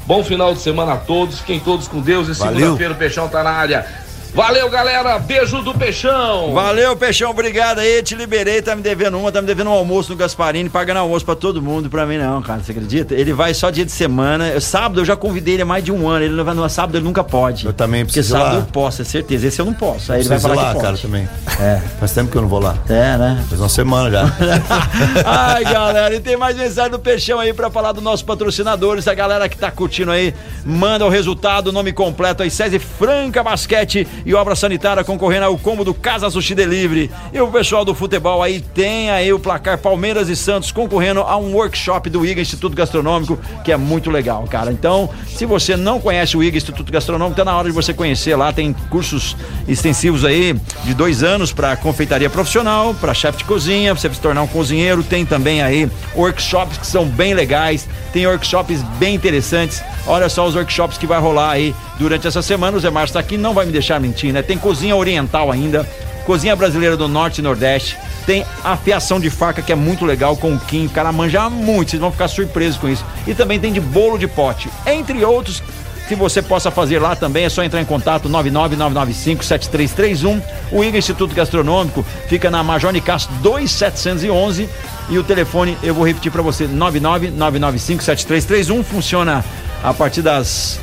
[0.05, 1.39] Bom final de semana a todos.
[1.39, 2.29] Fiquem todos com Deus.
[2.29, 3.85] E segunda-feira o Peixão tá na área.
[4.33, 5.19] Valeu, galera.
[5.19, 6.53] Beijo do Peixão.
[6.53, 10.09] Valeu, Peixão, obrigado aí, te liberei, tá me devendo uma, tá me devendo um almoço
[10.11, 13.13] no Gasparini, pagando almoço pra todo mundo, pra mim não, cara, você acredita?
[13.13, 15.91] Ele vai só dia de semana, eu- sábado eu já convidei ele há mais de
[15.91, 17.67] um ano, ele não vai no sábado, ele nunca pode.
[17.67, 18.61] Eu também Porque preciso ir sábado lá.
[18.61, 20.89] eu posso, é certeza, esse eu não posso, aí ele vai falar lá, que cara,
[20.89, 21.01] pode.
[21.03, 21.29] também.
[21.61, 21.79] É.
[21.99, 22.75] Faz tempo que eu não vou lá.
[22.89, 23.43] É, né?
[23.47, 24.23] Faz uma semana já.
[25.25, 29.07] Ai, galera, e tem mais mensagem do Peixão aí pra falar dos nossos patrocinadores.
[29.07, 30.33] A galera que tá curtindo aí,
[30.65, 35.57] manda o resultado, o nome completo aí, SESI Franca Basquete e Obra Sanitária concorrendo ao
[35.57, 37.11] combo do Casa Sushi Delivery.
[37.33, 41.37] E o pessoal do futebol aí tem aí o placar Palmeiras e Santos concorrendo a
[41.37, 44.71] um workshop do IGA Instituto Gastronômico, que é muito legal, cara.
[44.71, 48.35] Então, se você não conhece o IGA Instituto Gastronômico, tá na hora de você conhecer
[48.35, 48.51] lá.
[48.53, 49.35] Tem cursos
[49.67, 54.21] extensivos aí de dois anos para confeitaria profissional, para chefe de cozinha, pra você se
[54.21, 55.03] tornar um cozinheiro.
[55.03, 59.83] Tem também aí workshops que são bem legais, tem workshops bem interessantes.
[60.05, 62.77] Olha só os workshops que vai rolar aí durante essa semana.
[62.77, 64.41] O Zé Márcio tá aqui, não vai me deixar mentir, né?
[64.41, 65.87] Tem cozinha oriental ainda,
[66.25, 67.97] cozinha brasileira do norte e nordeste.
[68.25, 71.91] Tem afiação de faca que é muito legal com o Kim, o cara manja muito,
[71.91, 73.05] vocês vão ficar surpresos com isso.
[73.27, 75.61] E também tem de bolo de pote, entre outros
[76.07, 80.41] que você possa fazer lá também, é só entrar em contato 999957331.
[80.71, 84.67] O IGA Instituto Gastronômico fica na Major Nicasso 2711
[85.09, 89.45] e o telefone eu vou repetir para você 999957331 funciona
[89.81, 90.77] a partir das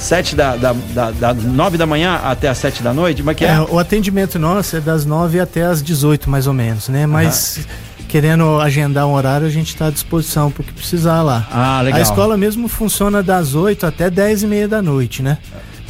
[0.00, 3.44] 7 da, da, da, da 9 da manhã até as 7 da noite, mas que
[3.44, 7.06] é, É, o atendimento nosso é das 9 até as 18, mais ou menos, né?
[7.06, 7.60] Mas
[8.08, 11.46] querendo agendar um horário, a gente está à disposição para o que precisar lá.
[11.52, 12.00] Ah, legal.
[12.00, 15.38] A escola mesmo funciona das 8 até 10 e meia da noite, né?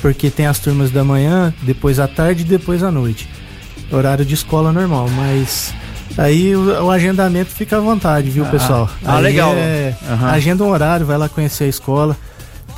[0.02, 3.28] Porque tem as turmas da manhã, depois à tarde e depois à noite.
[3.92, 5.72] Horário de escola normal, mas
[6.18, 8.88] aí o, o agendamento fica à vontade, viu, pessoal?
[9.04, 9.52] ah, Aí legal.
[9.54, 10.30] é- Aham.
[10.30, 12.16] Agenda um horário, vai lá conhecer a escola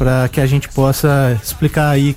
[0.03, 2.17] para que a gente possa explicar aí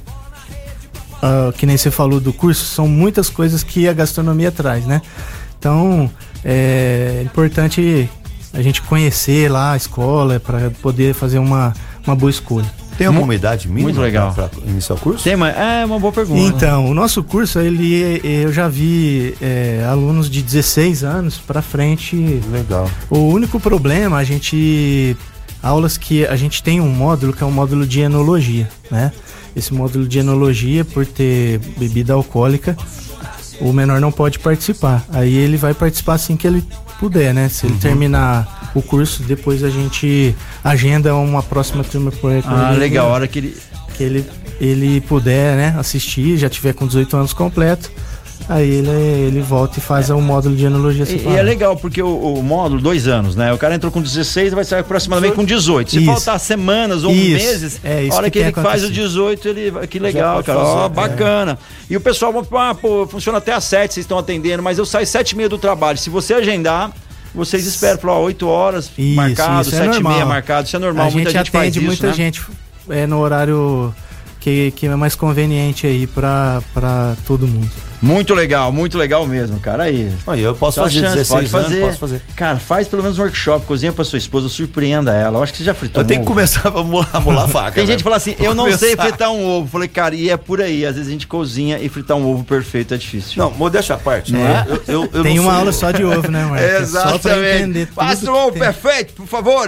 [1.21, 5.03] ah, que nem você falou do curso, são muitas coisas que a gastronomia traz, né?
[5.59, 6.09] Então
[6.43, 8.09] é importante
[8.51, 11.73] a gente conhecer lá a escola para poder fazer uma,
[12.07, 12.65] uma boa escolha.
[12.97, 14.33] Tem alguma idade mínima muito legal.
[14.33, 15.23] pra iniciar o curso?
[15.23, 16.41] Tem, mas é uma boa pergunta.
[16.41, 22.15] Então, o nosso curso, ele eu já vi é, alunos de 16 anos para frente.
[22.51, 22.89] Legal.
[23.11, 25.15] O único problema, a gente.
[25.65, 29.11] Aulas que a gente tem um módulo que é um módulo de enologia, né?
[29.55, 32.77] Esse módulo de enologia, por ter bebida alcoólica,
[33.59, 35.03] o menor não pode participar.
[35.11, 36.63] Aí ele vai participar assim que ele
[36.99, 37.49] puder, né?
[37.49, 37.71] Se Uhum.
[37.71, 43.07] ele terminar o curso, depois a gente agenda uma próxima turma por Ah, legal.
[43.07, 43.57] A hora que ele.
[43.97, 44.25] que ele,
[44.59, 47.89] ele puder, né, assistir, já tiver com 18 anos completo,
[48.47, 52.01] aí ele, ele volta e faz o módulo de enologia E, e é legal, porque
[52.01, 53.51] o, o módulo, dois anos, né?
[53.53, 55.91] O cara entrou com 16 e vai sair aproximadamente com 18.
[55.91, 56.05] Se Isso.
[56.05, 57.45] faltar semanas ou Isso.
[57.45, 58.93] meses, É, a hora que que, ele faz o acontecido.
[58.93, 59.71] 18, ele.
[59.71, 60.59] vai- Que legal, cara.
[60.59, 60.89] Ó, fazer, é.
[60.89, 61.59] bacana.
[61.89, 65.07] E o pessoal ah, pô, funciona até às 7, vocês estão atendendo, mas eu saio
[65.07, 65.97] 7 e meia do trabalho.
[65.97, 66.91] Se você agendar.
[67.33, 70.75] Vocês esperam, falar, ó, 8 horas Isso, marcado, isso é 7 e meia marcado, isso
[70.77, 72.13] é normal, a muita gente gente faz atende isso, muita né?
[72.13, 72.41] gente
[72.89, 73.93] é, no horário
[74.39, 76.61] que, que é mais conveniente aí pra
[77.27, 77.69] todo mundo.
[78.01, 79.83] Muito legal, muito legal mesmo, cara.
[79.83, 80.11] Aí.
[80.27, 81.75] Aí eu posso fazer chance, 16 pode fazer.
[81.77, 82.21] anos, posso fazer.
[82.35, 85.39] Cara, faz pelo menos um workshop, cozinha pra sua esposa, surpreenda ela.
[85.39, 87.45] Eu acho que você já fritou Eu tenho um que começar a molar, a molar
[87.45, 87.71] a faca.
[87.71, 87.97] Tem gente velho.
[87.97, 89.03] que fala assim, Vou eu não sei começar.
[89.03, 89.67] fritar um ovo.
[89.67, 90.85] Falei, cara, e é por aí.
[90.85, 93.41] Às vezes a gente cozinha e fritar um ovo perfeito é difícil.
[93.41, 94.31] Não, modéstia à parte.
[94.33, 94.65] Não né?
[94.67, 94.71] é?
[94.71, 96.65] Eu, eu- eu tem não uma sou- aula só de ovo, né, Marcos?
[96.65, 97.91] É Só pra entender Exatamente.
[97.93, 98.59] Faça um que ovo tem.
[98.61, 99.67] perfeito, por favor.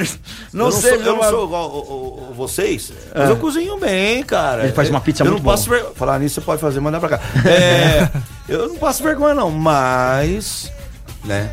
[0.54, 3.38] Não, eu não seja sou, eu não sou igual o- o- o- vocês, mas eu
[3.38, 4.64] cozinho bem, cara.
[4.64, 7.10] Ele faz uma pizza eu muito não posso Falar nisso, você pode fazer, mandar pra
[7.10, 7.20] cá.
[7.46, 8.10] É,
[8.48, 10.72] eu não passo vergonha, não, mas.
[11.26, 11.50] Né?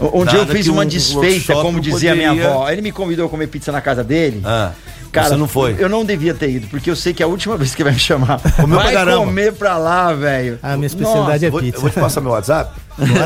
[0.00, 2.68] Um dia eu fiz uma um desfeita, como dizia minha poderia- avó.
[2.70, 4.40] Ele me convidou a comer pizza na casa dele.
[4.44, 4.72] Ah,
[5.12, 5.76] Cara, você não foi.
[5.78, 7.92] Eu não devia ter ido, porque eu sei que é a última vez que vai
[7.92, 8.40] me chamar.
[8.56, 9.26] Comeu pra vai caramba.
[9.26, 10.58] comer pra lá, velho.
[10.62, 11.80] A minha especialidade Eu é vou, eu pizza.
[11.80, 12.72] vou te passar meu WhatsApp.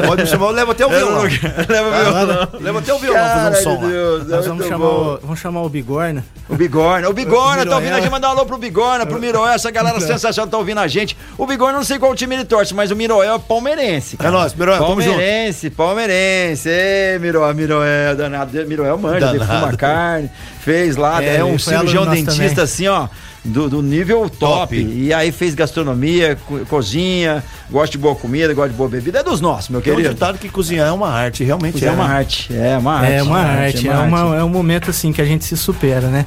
[0.06, 1.22] Pode me chamar, eu levo até o violão.
[1.68, 2.60] Leva meu.
[2.60, 3.88] Leva até o violão pra fazer um som.
[3.88, 6.24] Deus, Nós vamos chamar, o, vamos chamar o Bigorna.
[6.48, 7.08] O Bigorna.
[7.08, 8.10] O Bigorna, tá ouvindo a gente?
[8.10, 11.16] Mandar um alô pro Bigorna, pro Miroé, essa galera sensacional tá ouvindo a gente.
[11.36, 14.16] O Bigorna, não sei qual time ele torce, mas o Miroé é palmeirense.
[14.16, 14.28] cara.
[14.30, 15.04] É nóis, Miroé, tamo junto.
[15.08, 16.68] Palmeirense, palmeirense.
[16.70, 18.66] Ê, Miroé, Miroé, danado.
[18.66, 19.38] Miroé manja, Danado.
[19.40, 22.64] defuma carne, fez lá, É, é, um ele cirurgião nosso dentista também.
[22.64, 23.08] assim, ó.
[23.46, 24.38] Do, do nível top.
[24.38, 24.76] Top.
[24.76, 29.20] E aí fez gastronomia, co- cozinha, gosta de boa comida, gosta de boa bebida.
[29.20, 30.14] É dos nossos, meu Tem um querido.
[30.14, 31.96] ditado que cozinhar é uma arte, realmente Cozinhar é.
[31.96, 32.48] é uma arte.
[32.54, 33.12] É uma arte.
[33.12, 34.08] É uma arte, é, arte.
[34.08, 36.26] uma, é um momento assim que a gente se supera, né?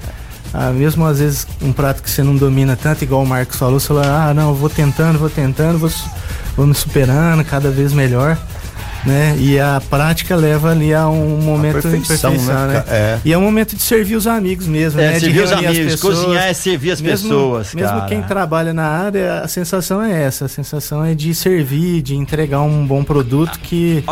[0.54, 3.80] Ah, mesmo às vezes um prato que você não domina tanto, igual o Marcos falou,
[3.80, 5.92] você fala, ah, não, vou tentando, vou tentando, vou,
[6.58, 8.36] vou me superando cada vez melhor,
[9.06, 9.36] né?
[9.40, 12.84] E a prática leva ali a um momento de perfeição, perfeição, né, né?
[12.88, 13.20] É.
[13.24, 15.20] E é um momento de servir os amigos mesmo, É, né?
[15.20, 16.18] servir de os amigos, pessoas.
[16.20, 18.06] cozinhar é servir as mesmo, pessoas, Mesmo cara.
[18.08, 22.62] quem trabalha na área, a sensação é essa, a sensação é de servir, de entregar
[22.62, 24.04] um bom produto que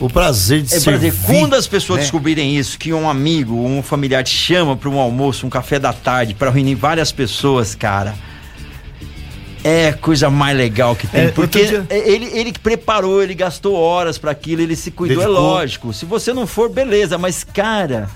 [0.00, 1.12] O prazer de É servir.
[1.12, 1.40] prazer.
[1.40, 2.02] Quando as pessoas né?
[2.02, 5.92] descobrirem isso, que um amigo, um familiar te chama para um almoço, um café da
[5.92, 8.14] tarde, para reunir várias pessoas, cara.
[9.66, 11.22] É a coisa mais legal que tem.
[11.22, 15.22] É, porque dia- ele, ele que preparou, ele gastou horas para aquilo, ele se cuidou,
[15.22, 15.42] é Dedicou.
[15.42, 15.92] lógico.
[15.94, 18.10] Se você não for, beleza, mas, cara,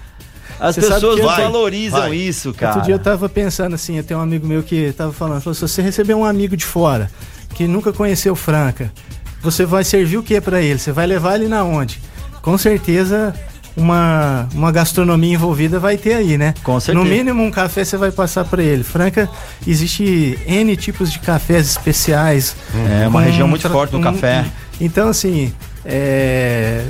[0.61, 2.15] as Você pessoas vai, valorizam vai.
[2.15, 2.73] isso, cara.
[2.75, 5.55] Outro dia eu tava pensando assim, eu tenho um amigo meu que tava falando, falou,
[5.55, 7.11] se você receber um amigo de fora,
[7.55, 8.93] que nunca conheceu Franca,
[9.41, 10.79] você vai servir o que pra ele?
[10.79, 11.99] Você vai levar ele na onde?
[12.43, 13.35] Com certeza
[13.79, 16.53] uma, uma gastronomia envolvida vai ter aí, né?
[16.63, 17.05] Com certeza.
[17.05, 18.83] No mínimo um café você vai passar pra ele.
[18.83, 19.29] Franca,
[19.67, 22.57] existe N tipos de cafés especiais.
[23.03, 24.45] É uma região muito forte no um- café.
[24.81, 25.53] Então, assim,
[25.85, 26.85] é,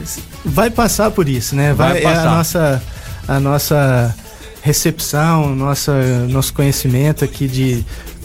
[0.44, 1.72] vai passar por isso, né?
[1.72, 2.20] Vai Vai, é passar.
[2.28, 2.82] a nossa,
[3.28, 4.14] a nossa
[4.62, 5.92] recepção, nossa,
[6.28, 7.84] nosso conhecimento aqui de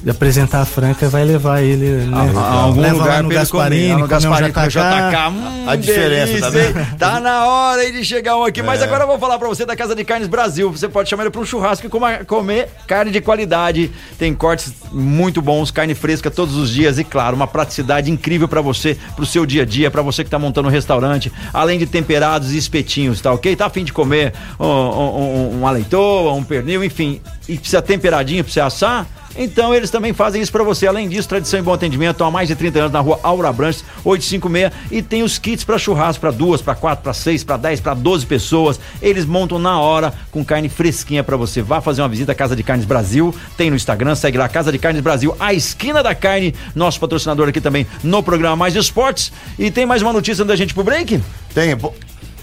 [0.10, 2.18] apresentar a Franca vai levar ele, né?
[2.36, 3.40] A, a algum Leva lugar no comer.
[3.40, 4.68] Gasparini, no um Gasparini o JK.
[4.70, 5.30] JK.
[5.30, 6.88] Hum, A diferença, delícia, tá hein?
[7.00, 8.62] Tá na hora aí de chegar um aqui.
[8.62, 8.84] Mas É.
[8.84, 10.72] agora eu vou falar pra você da Casa de Carnes Brasil.
[10.72, 13.92] Você pode chamar ele pra um churrasco e comer carne de qualidade.
[14.18, 18.62] Tem cortes muito bons, carne fresca todos os dias e, claro, uma praticidade incrível pra
[18.62, 21.32] você, pro seu dia a dia, pra você que tá montando um restaurante.
[21.54, 23.56] Além de temperados e espetinhos, tá ok?
[23.56, 27.22] Tá afim de comer um, um, um, uma leitoa, um pernil, enfim.
[27.48, 29.06] E precisa temperadinho pra você assar?
[29.36, 30.88] Então eles também fazem isso pra você.
[30.88, 33.84] Além disso, tradição e bom atendimento, há mais de 30 anos na rua Aura Branches,
[34.04, 37.80] 856 e tem os kits pra churrasco pra duas, pra quatro, pra seis, pra dez,
[37.80, 38.80] pra 12 pessoas.
[39.02, 41.62] Eles montam na hora com carne fresquinha pra você.
[41.62, 44.72] Vá fazer uma visita à Casa de Carnes Brasil, tem no Instagram, segue lá Casa
[44.72, 49.32] de Carnes Brasil, a esquina da carne, nosso patrocinador aqui também no programa Mais Esportes.
[49.58, 51.22] E tem mais uma notícia da gente pro break?
[51.54, 51.76] Tem.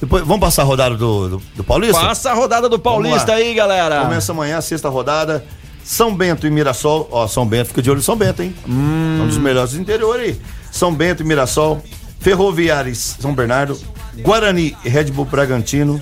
[0.01, 2.01] Depois, vamos passar a rodada do, do, do Paulista?
[2.01, 4.01] Passa a rodada do Paulista aí, galera.
[4.03, 5.45] Começa amanhã, a sexta rodada.
[5.91, 7.09] São Bento e Mirassol.
[7.11, 8.55] Ó, São Bento, fica de olho em São Bento, hein?
[8.65, 10.41] Um dos melhores do interior aí.
[10.71, 11.83] São Bento e Mirassol.
[12.21, 13.77] Ferroviários São Bernardo.
[14.19, 16.01] Guarani e Red Bull Bragantino.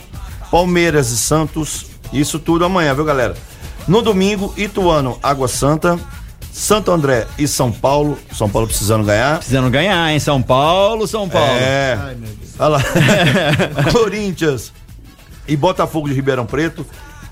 [0.50, 1.86] Palmeiras e Santos.
[2.12, 3.34] Isso tudo amanhã, viu, galera?
[3.88, 5.98] No domingo, Ituano, Água Santa.
[6.52, 8.18] Santo André e São Paulo.
[8.34, 9.38] São Paulo precisando ganhar.
[9.38, 10.20] Precisando ganhar, hein?
[10.20, 11.58] São Paulo, São Paulo.
[11.62, 11.98] É.
[12.58, 12.82] Olha lá.
[13.90, 14.70] Corinthians
[15.46, 16.84] e Botafogo de Ribeirão Preto.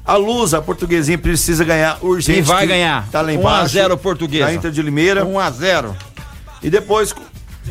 [0.06, 2.38] A Luz, a portuguesinha, precisa ganhar urgente.
[2.38, 3.08] E vai ganhar.
[3.10, 3.68] Tá lá 1 a embaixo.
[3.74, 4.46] 0 portuguesa.
[4.46, 5.24] Da Inter de Limeira.
[5.24, 5.96] 1 a 0
[6.62, 7.12] E depois.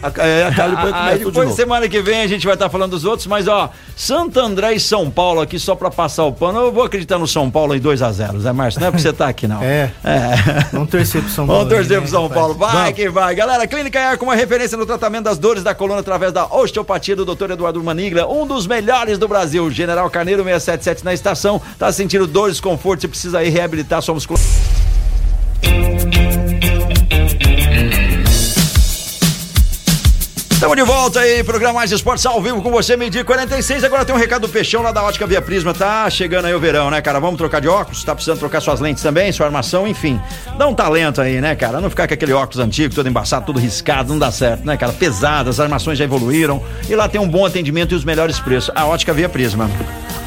[0.01, 2.45] A, é, a Cali depois Aí começa tudo de depois, semana que vem, a gente
[2.45, 5.89] vai estar falando dos outros, mas ó, Santo André e São Paulo aqui, só pra
[5.89, 8.79] passar o pano, eu vou acreditar no São Paulo em 2 a 0 Zé Márcio,
[8.81, 9.61] não é porque você tá aqui, não.
[9.61, 9.91] É.
[10.03, 10.35] É.
[10.71, 11.63] Vamos torcer pro São Paulo.
[11.63, 12.39] Vamos torcer aí, pro né, São rapaz?
[12.39, 12.53] Paulo.
[12.55, 12.91] Vai Vamos.
[12.93, 13.35] que vai.
[13.35, 17.15] Galera, Clínica Ar com uma referência no tratamento das dores da coluna através da osteopatia
[17.15, 17.51] do Dr.
[17.51, 19.69] Eduardo Manigla, um dos melhores do Brasil.
[19.71, 21.61] General Carneiro 677 na estação.
[21.77, 24.49] Tá sentindo dor, desconforto, você precisa aí reabilitar sua musculatura.
[30.65, 33.83] Estamos de volta aí, programa Mais Esportes ao vivo com você, meio-dia e 46.
[33.83, 35.75] Agora tem um recado do Peixão lá da Ótica Via Prisma.
[35.75, 37.19] Tá chegando aí o verão, né, cara?
[37.19, 38.03] Vamos trocar de óculos?
[38.03, 40.19] Tá precisando trocar suas lentes também, sua armação, enfim.
[40.57, 41.79] Dá um talento aí, né, cara?
[41.79, 44.91] Não ficar com aquele óculos antigo, todo embaçado, tudo riscado, não dá certo, né, cara?
[44.91, 46.59] Pesado, as armações já evoluíram.
[46.89, 48.71] E lá tem um bom atendimento e os melhores preços.
[48.73, 49.69] A Ótica Via Prisma.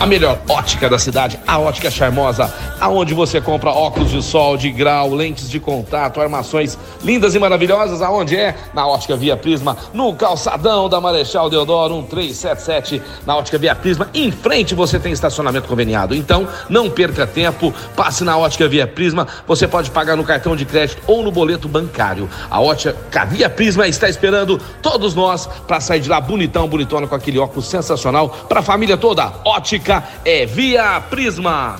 [0.00, 4.70] A melhor ótica da cidade, a Ótica Charmosa, aonde você compra óculos de sol, de
[4.70, 8.00] grau, lentes de contato, armações lindas e maravilhosas.
[8.00, 8.54] Aonde é?
[8.72, 14.08] Na Ótica Via Prisma, no calçadão da Marechal Deodoro 1377, na Ótica Via Prisma.
[14.14, 16.14] Em frente você tem estacionamento conveniado.
[16.14, 19.26] Então, não perca tempo, passe na Ótica Via Prisma.
[19.48, 22.30] Você pode pagar no cartão de crédito ou no boleto bancário.
[22.48, 27.16] A Ótica Via Prisma está esperando todos nós para sair de lá bonitão, bonitona com
[27.16, 29.32] aquele óculos sensacional para a família toda.
[29.44, 29.87] Ótica
[30.24, 31.76] é Via Prisma.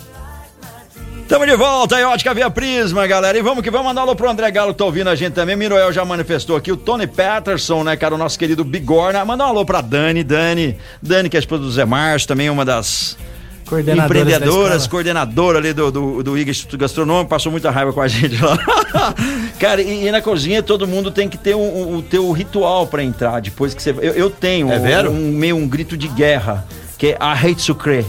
[1.29, 3.37] Tamo de volta aí, Ótica Via Prisma, galera.
[3.37, 5.35] E vamos que vamos mandar um alô pro André Galo que tá ouvindo a gente
[5.35, 5.55] também.
[5.57, 6.73] Miroel já manifestou aqui.
[6.73, 8.15] O Tony Patterson, né, cara?
[8.15, 9.23] O nosso querido Bigorna.
[9.27, 10.79] Mandar um alô pra Dani, Dani.
[11.03, 13.19] Dani, que é a esposa do Zé Márcio, também uma das
[13.77, 18.43] empreendedoras, coordenadora ali do, do, do IGA Instituto Gastronômico, passou muita raiva com a gente
[18.43, 18.59] lá.
[19.59, 22.87] Cara, e, e na cozinha todo mundo tem que ter o um, um, teu ritual
[22.87, 23.91] pra entrar depois que você.
[23.91, 26.67] Eu, eu tenho É um, um meio um grito de guerra,
[26.99, 28.05] que é sucre.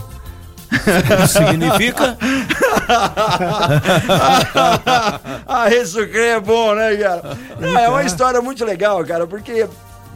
[1.28, 2.18] Significa?
[5.48, 7.38] a hate sucre é bom, né, cara?
[7.60, 9.68] Não, é uma história muito legal, cara, porque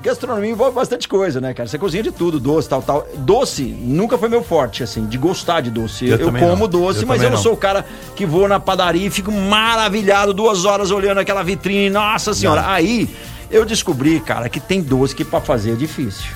[0.02, 1.68] gastronomia envolve bastante coisa, né, cara?
[1.70, 3.08] Você cozinha de tudo, doce, tal, tal.
[3.18, 6.08] Doce nunca foi meu forte, assim, de gostar de doce.
[6.08, 6.68] Eu Eu, como não.
[6.68, 7.44] doce, Eu mas eu não não.
[7.44, 11.90] sou o cara que vou na padaria e fico maravilhado duas horas olhando aquela vitrine.
[11.90, 12.64] Nossa senhora.
[12.68, 13.10] Aí
[13.50, 16.32] eu descobri, cara, que tem doce que pra fazer é difícil.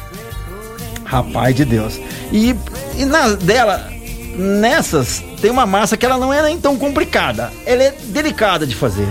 [1.08, 2.00] Rapaz de Deus.
[2.34, 2.54] E,
[2.98, 3.90] e na dela,
[4.36, 7.52] nessas, tem uma massa que ela não é nem tão complicada.
[7.66, 9.08] Ela é delicada de fazer.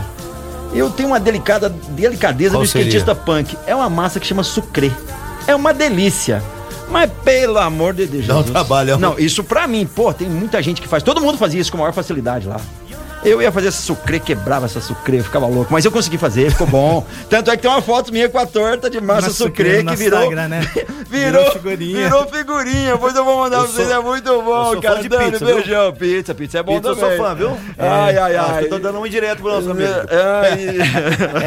[0.74, 3.56] Eu tenho uma delicada delicadeza Qual do skatista punk.
[3.66, 4.92] É uma massa que chama sucre.
[5.46, 6.42] É uma delícia.
[6.90, 8.26] Mas pelo amor de Deus.
[8.26, 11.02] Dá um trabalho, Não, isso pra mim, pô, tem muita gente que faz.
[11.02, 12.60] Todo mundo fazia isso com maior facilidade lá.
[13.24, 15.72] Eu ia fazer essa sucre, quebrava essa sucre, eu ficava louco.
[15.72, 17.04] Mas eu consegui fazer, ficou bom.
[17.28, 19.82] Tanto é que tem uma foto minha com a torta de massa Uma sucre sucre
[19.82, 20.20] no que virou.
[20.20, 20.60] Instagram, né?
[21.10, 22.02] virou, Virou figurinha.
[22.04, 22.92] virou figurinha.
[22.92, 25.02] Depois eu vou mandar Eu pra vocês, sou- é muito eu bom, cara.
[25.02, 25.92] de pizza, beijão.
[25.92, 27.16] Pizza, pizza é bom Pizza eu também.
[27.16, 27.56] sou fã, viu?
[27.78, 28.58] Ai, ai, ai.
[28.58, 29.90] que eu tô dando um indireto pro nosso amigo.
[30.10, 30.76] Ai.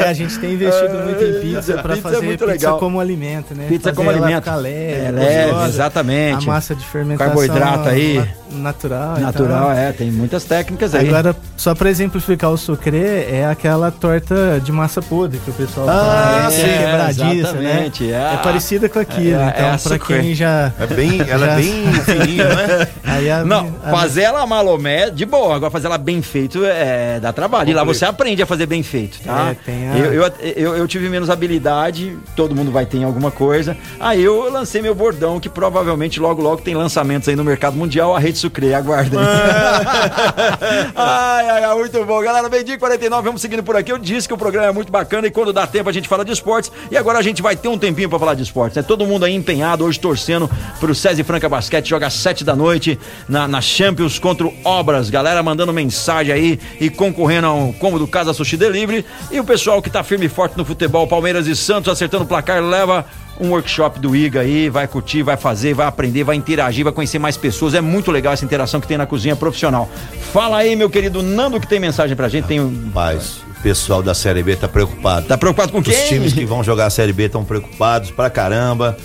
[0.00, 2.78] É, a gente tem investido muito em pizza Pizza para é fazer muito pizza legal.
[2.78, 3.66] como alimento, né?
[3.68, 4.50] Pizza Fazer como alimento.
[4.50, 6.48] leve, É leve, exatamente.
[6.48, 7.34] A massa de fermentação.
[7.34, 8.22] Carboidrato aí.
[8.52, 9.18] Na- Natural.
[9.18, 11.08] Natural, é, tem muitas técnicas aí.
[11.08, 15.88] Agora, só para exemplificar o sucre, é aquela torta de massa podre que o pessoal
[15.88, 18.30] Ah, faz, sim, que é quebradiça, exatamente, né?
[18.30, 18.34] é.
[18.34, 19.40] É parecida com aquilo.
[19.40, 20.20] É, é então, a para sucre.
[20.20, 20.72] quem já.
[20.78, 22.88] É bem, ela Já- é bem fininha, né?
[23.04, 25.56] Aí a- Não, a- fazer ela malomé, de boa.
[25.56, 27.68] Agora fazer ela bem feito é dá trabalho.
[27.70, 29.50] E lá você aprende a fazer bem feito, tá?
[29.50, 33.04] É, tem a- eu, eu, eu, eu tive menos habilidade, todo mundo vai ter em
[33.04, 33.76] alguma coisa.
[33.98, 38.14] Aí eu lancei meu bordão, que provavelmente logo logo tem lançamentos aí no mercado mundial,
[38.14, 39.20] a rede Sucre, aguardem.
[40.96, 42.22] ai, ai, ai, muito bom.
[42.22, 43.92] Galera, meio-dia e 49, vamos seguindo por aqui.
[43.92, 46.24] Eu disse que o programa é muito bacana e quando dá tempo a gente fala
[46.24, 46.72] de esportes.
[46.90, 48.82] E agora a gente vai ter um tempinho pra falar de esportes, né?
[48.82, 52.98] Todo mundo aí empenhado, hoje torcendo pro César Franca Basquete, joga às 7 da noite
[53.28, 55.10] na, na Champions contra o Obras.
[55.10, 59.04] Galera mandando mensagem aí e concorrendo ao combo do Casa Sushi Delivery.
[59.30, 62.26] E o pessoal que tá firme e forte no futebol, Palmeiras e Santos acertando o
[62.26, 63.04] placar, leva
[63.40, 67.18] um workshop do IGA aí, vai curtir, vai fazer, vai aprender, vai interagir, vai conhecer
[67.18, 67.74] mais pessoas.
[67.74, 69.88] É muito legal essa interação que tem na cozinha profissional.
[70.32, 72.46] Fala aí, meu querido Nando, que tem mensagem pra gente.
[72.46, 72.90] Tem um.
[72.94, 75.26] Mas o pessoal da Série B tá preocupado.
[75.26, 76.08] Tá preocupado com Os quem?
[76.08, 78.96] times que vão jogar a Série B estão preocupados pra caramba,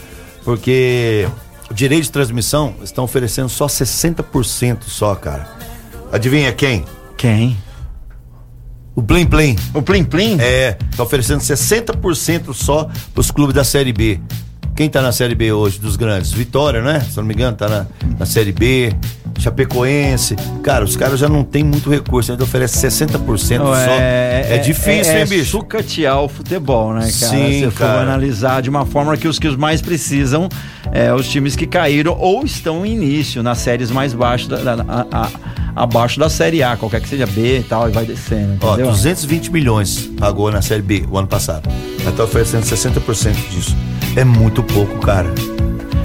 [0.44, 1.28] porque
[1.70, 5.48] o direito de transmissão estão oferecendo só 60% só, cara.
[6.12, 6.86] Adivinha quem?
[7.18, 7.58] Quem?
[8.96, 9.56] O Plim Plim.
[9.74, 10.38] O Plim Plim?
[10.40, 14.20] É, tá oferecendo 60% só pros clubes da Série B.
[14.76, 16.32] Quem tá na Série B hoje dos grandes?
[16.32, 17.00] Vitória, né?
[17.02, 17.86] Se eu não me engano, tá na,
[18.20, 18.94] na Série B.
[19.40, 20.36] Chapecoense.
[20.64, 23.66] Cara, os caras já não tem muito recurso, ainda oferece 60% só.
[23.68, 25.52] É, difícil, é, hein, bicho?
[25.52, 27.12] sucatear o futebol, né, cara?
[27.12, 30.48] Sim, Se for analisar de uma forma que os que os mais precisam
[30.92, 34.86] é os times que caíram ou estão em início nas séries mais baixas, da, da-
[34.88, 35.30] a- a-
[35.76, 38.92] abaixo da Série A, qualquer que seja B e tal, e vai descendo, Ó, entendeu?
[38.92, 41.70] 220 milhões pagou na Série B o ano passado.
[42.16, 43.76] Tá oferecendo 60% disso.
[44.16, 45.28] É muito pouco, cara.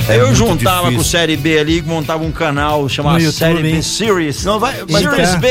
[0.08, 0.96] É eu juntava difícil.
[0.98, 3.80] com Série B ali, montava um canal chamado Série B?
[3.80, 4.44] Series.
[4.44, 5.36] Não vai- mas Series tá.
[5.36, 5.48] B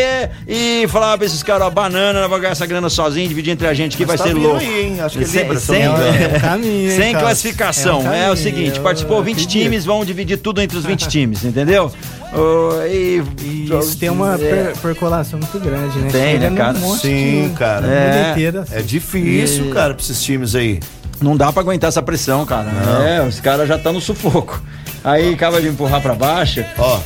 [0.47, 3.73] e falava pra esses caras, ó, banana, vai ganhar essa grana sozinho, dividir entre a
[3.73, 4.57] gente que Mas vai tá ser louco.
[4.59, 4.99] aí, hein?
[5.01, 6.03] Acho que é Sem- Libra, sem- engano.
[6.03, 8.01] É um caminho, Sem classificação.
[8.01, 9.61] É um É, o caminho, seguinte, participou 20 acredito.
[9.63, 11.89] times, vão dividir tudo entre os 20 times, entendeu?
[12.33, 16.09] Ô, e, E isso tem uma é, per- percolação muito grande, né?
[16.11, 16.79] Tem, Chega né, cara?
[16.97, 17.87] Sim, de cara.
[17.87, 18.11] É.
[18.33, 18.65] bilheteira.
[18.71, 20.79] É difícil, E- cara, pra esses times aí.
[21.21, 22.69] Não dá pra aguentar essa pressão, cara.
[23.05, 24.61] É, os caras já estão no sufoco.
[25.03, 26.63] Aí acaba de empurrar pra baixo.
[26.77, 26.99] Ó,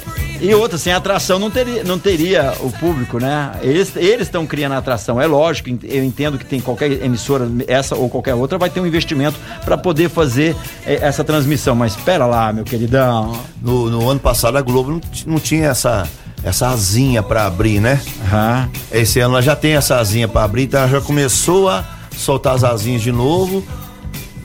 [0.44, 3.52] E outra, sem atração não teria, não teria o público, né?
[3.62, 5.20] Eles estão criando atração.
[5.22, 8.86] É lógico, eu entendo que tem qualquer emissora, essa ou qualquer outra, vai ter um
[8.86, 11.76] investimento para poder fazer eh, essa transmissão.
[11.76, 13.40] Mas espera lá, meu queridão.
[13.62, 16.08] no, no ano passado a Globo não, não tinha essa,
[16.44, 18.02] essa asinha pra abrir, né?
[18.26, 18.70] Aham.
[18.92, 21.84] Esse ano ela já tem essa asinha pra abrir, então ela já começou a
[22.18, 23.64] soltar as asinhas de novo.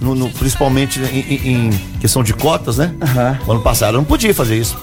[0.01, 1.71] no- no- principalmente em, em- em
[2.01, 2.95] questão de cotas, né?
[3.49, 4.79] O ano passado não podia fazer isso.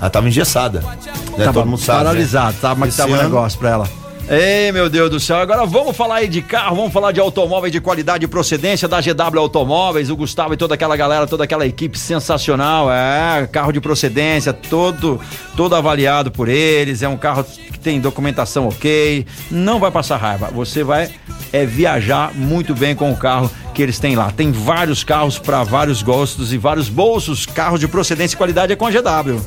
[0.00, 0.80] Ela tava engessada.
[0.80, 0.96] Né?
[1.44, 1.98] Tava Todo mundo sabe.
[1.98, 2.04] né?
[2.04, 3.88] paralisado, é Esse tava o ano- negócio pra ela.
[4.30, 5.38] Ei, meu Deus do céu.
[5.38, 9.00] Agora vamos falar aí de carro, vamos falar de automóveis de qualidade e procedência da
[9.00, 12.92] GW Automóveis, o Gustavo e toda aquela galera, toda aquela equipe sensacional.
[12.92, 15.18] É, carro de procedência, todo,
[15.56, 17.02] todo avaliado por eles.
[17.02, 20.50] É um carro que tem documentação ok, não vai passar raiva.
[20.52, 21.08] Você vai
[21.50, 24.30] é, viajar muito bem com o carro que eles têm lá.
[24.30, 27.46] Tem vários carros para vários gostos e vários bolsos.
[27.46, 29.40] Carros de procedência e qualidade é com a GW.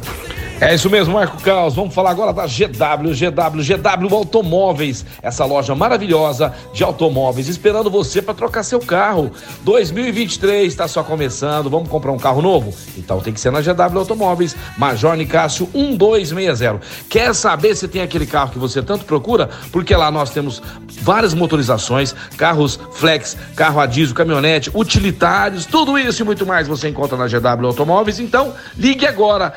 [0.61, 1.73] É isso mesmo, Marco Caos.
[1.73, 5.03] Vamos falar agora da GW, GW, GW Automóveis.
[5.19, 9.31] Essa loja maravilhosa de automóveis esperando você para trocar seu carro.
[9.63, 11.67] 2023 está só começando.
[11.67, 12.71] Vamos comprar um carro novo?
[12.95, 14.55] Então tem que ser na GW Automóveis.
[14.77, 16.79] Major Nicásio 1260.
[17.09, 19.49] Quer saber se tem aquele carro que você tanto procura?
[19.71, 20.61] Porque lá nós temos
[21.01, 26.87] várias motorizações, carros flex, carro a diesel, caminhonete, utilitários, tudo isso e muito mais você
[26.87, 28.19] encontra na GW Automóveis.
[28.19, 29.51] Então, ligue agora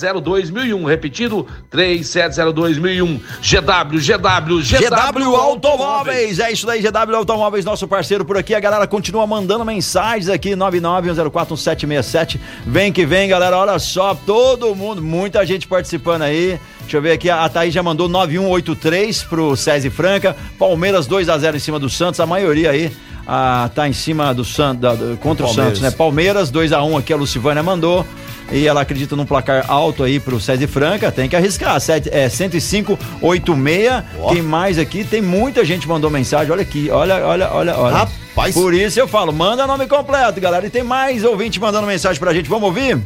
[0.00, 3.20] 3702.001, repetido 3702.001.
[3.40, 8.54] GW, GW, GW, GW Automóveis, é isso daí, GW Automóveis, nosso parceiro por aqui.
[8.54, 12.38] A galera continua mandando mensagens aqui, 991041767.
[12.66, 13.58] Vem que vem, galera.
[13.58, 16.58] Olha só, todo mundo, muita gente participando aí.
[16.80, 20.36] Deixa eu ver aqui, a Thaís já mandou 9183 pro César Franca.
[20.58, 22.90] Palmeiras 2 a 0 em cima do Santos, a maioria aí.
[23.26, 24.90] Ah, tá em cima do Santos,
[25.20, 25.54] contra o Palmeiras.
[25.54, 25.90] Santos, né?
[25.92, 28.04] Palmeiras 2 a 1 aqui, a Lucivânia mandou.
[28.52, 31.80] E ela acredita num placar alto aí pro César Franca, tem que arriscar.
[31.80, 34.04] Sete, é 10586.
[34.18, 34.32] Ó.
[34.32, 35.04] Quem mais aqui?
[35.04, 36.50] Tem muita gente que mandou mensagem.
[36.52, 37.96] Olha aqui, olha, olha, olha, olha.
[37.96, 38.54] Rapaz.
[38.54, 40.66] Por isso eu falo, manda nome completo, galera.
[40.66, 42.48] E tem mais ouvinte mandando mensagem pra gente.
[42.48, 42.98] Vamos ouvir?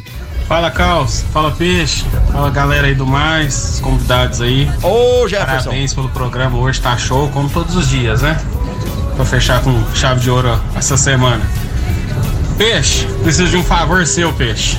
[0.46, 4.70] Fala Caos, fala Peixe, fala galera aí do mais, os convidados aí.
[4.82, 5.70] Ô, Jefferson.
[5.70, 8.38] Parabéns pelo programa, hoje tá show, como todos os dias, né?
[9.16, 11.42] Pra fechar com chave de ouro essa semana.
[12.58, 14.76] Peixe, preciso de um favor seu, Peixe.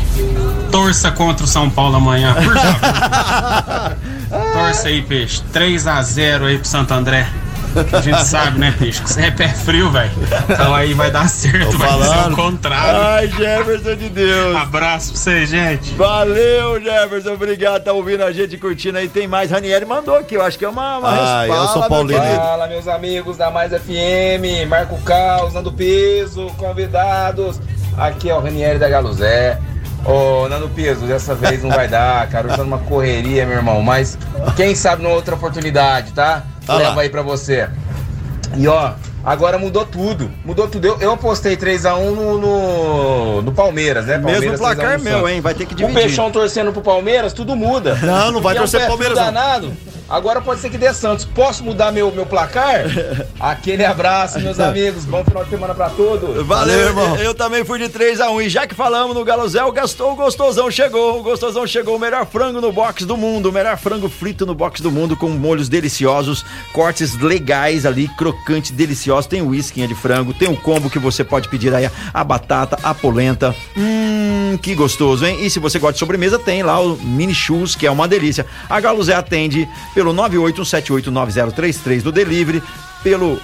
[0.76, 3.96] Torça contra o São Paulo amanhã, por favor.
[4.54, 5.42] Torça aí, Peixe.
[5.54, 7.26] 3 a 0 aí pro Santo André.
[7.94, 9.02] A gente sabe, né, Peixe?
[9.02, 10.12] Que você é pé frio, velho.
[10.50, 12.34] Então aí vai dar certo, Tô vai ser falando.
[12.34, 13.02] o contrário.
[13.02, 14.56] Ai, Jefferson de Deus.
[14.58, 15.94] Abraço pra vocês, gente.
[15.94, 17.34] Valeu, Jefferson.
[17.34, 19.08] Obrigado, tá ouvindo a gente curtindo aí.
[19.08, 19.52] Tem mais.
[19.52, 22.22] Ranieri mandou aqui, eu acho que é uma, uma Ah, eu resposta, sou meu paulino.
[22.36, 27.62] Fala, meus amigos da Mais FM, Marco Caos, Nando Peso, convidados.
[27.98, 29.58] Aqui é o Ranieri da Galuzé.
[30.06, 32.50] Ô, Nando Peso, dessa vez não vai dar, cara.
[32.50, 33.82] Eu tô numa correria, meu irmão.
[33.82, 34.18] Mas
[34.56, 36.44] quem sabe numa outra oportunidade, tá?
[36.68, 36.78] Lá.
[36.78, 37.68] Leva aí pra você.
[38.56, 38.94] E ó,
[39.24, 40.32] agora mudou tudo.
[40.46, 40.86] Mudou tudo.
[40.86, 44.18] Eu, eu apostei 3x1 no, no, no Palmeiras, né?
[44.18, 45.32] Mesmo Palmeiras placar 3 a 1 no meu, Santos.
[45.32, 45.42] hein?
[45.42, 46.02] Vai ter que O dividir.
[46.02, 47.96] Peixão torcendo pro Palmeiras, tudo muda.
[47.96, 49.74] Não, não vai é torcer pro Palmeiras, não.
[50.08, 51.26] Agora pode ser que dê Santos.
[51.26, 52.86] Posso mudar meu, meu placar?
[53.40, 55.04] Aquele abraço, meus amigos.
[55.04, 56.46] Bom final de semana pra todos.
[56.46, 57.16] Valeu, irmão.
[57.16, 58.46] Eu, eu também fui de 3x1.
[58.46, 61.20] E já que falamos no Galo Zé, o, gastou, o Gostosão chegou.
[61.20, 61.96] O Gostosão chegou.
[61.96, 63.50] O melhor frango no box do mundo.
[63.50, 65.18] O melhor frango frito no box do mundo.
[65.18, 66.46] Com molhos deliciosos.
[66.72, 68.08] Cortes legais ali.
[68.10, 69.28] Crocante, delicioso.
[69.28, 70.36] Tem whisky de frango.
[70.36, 71.90] Tem o combo que você pode pedir aí.
[72.14, 73.56] A batata, a polenta.
[73.76, 75.44] Hum, que gostoso, hein?
[75.44, 78.46] E se você gosta de sobremesa, tem lá o mini churros, que é uma delícia.
[78.70, 82.62] A Galo Zé atende pelo 981789033 do delivery.
[83.02, 83.42] Pelo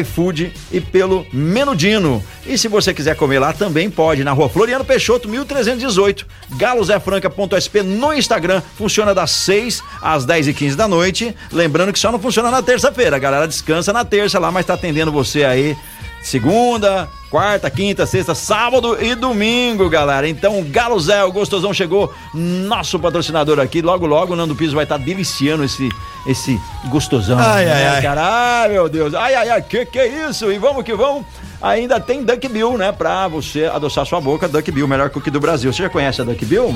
[0.00, 2.22] iFood e pelo Menudino.
[2.44, 8.12] E se você quiser comer lá, também pode, na rua Floriano Peixoto, 1318, galozefranca.sp no
[8.12, 8.60] Instagram.
[8.76, 11.34] Funciona das 6 às 10 e 15 da noite.
[11.52, 13.16] Lembrando que só não funciona na terça-feira.
[13.16, 15.76] A galera descansa na terça lá, mas tá atendendo você aí
[16.22, 20.28] segunda, quarta, quinta, sexta, sábado e domingo, galera.
[20.28, 23.82] Então, Galo Zé, o Gostosão chegou, nosso patrocinador aqui.
[23.82, 25.88] Logo, logo, o Nando Piso vai estar deliciando esse,
[26.26, 27.38] esse gostosão.
[27.38, 28.02] Ai, né, ai.
[28.02, 28.62] cara?
[28.62, 29.14] Ai, meu Deus.
[29.14, 30.50] Ai, ai, ai, que que é isso?
[30.50, 31.24] E vamos que vamos.
[31.60, 32.92] Ainda tem Duck Bill, né?
[32.92, 34.48] Pra você adoçar sua boca.
[34.48, 35.72] Duck Bill, o melhor cookie do Brasil.
[35.72, 36.74] Você já conhece a Duck Bill?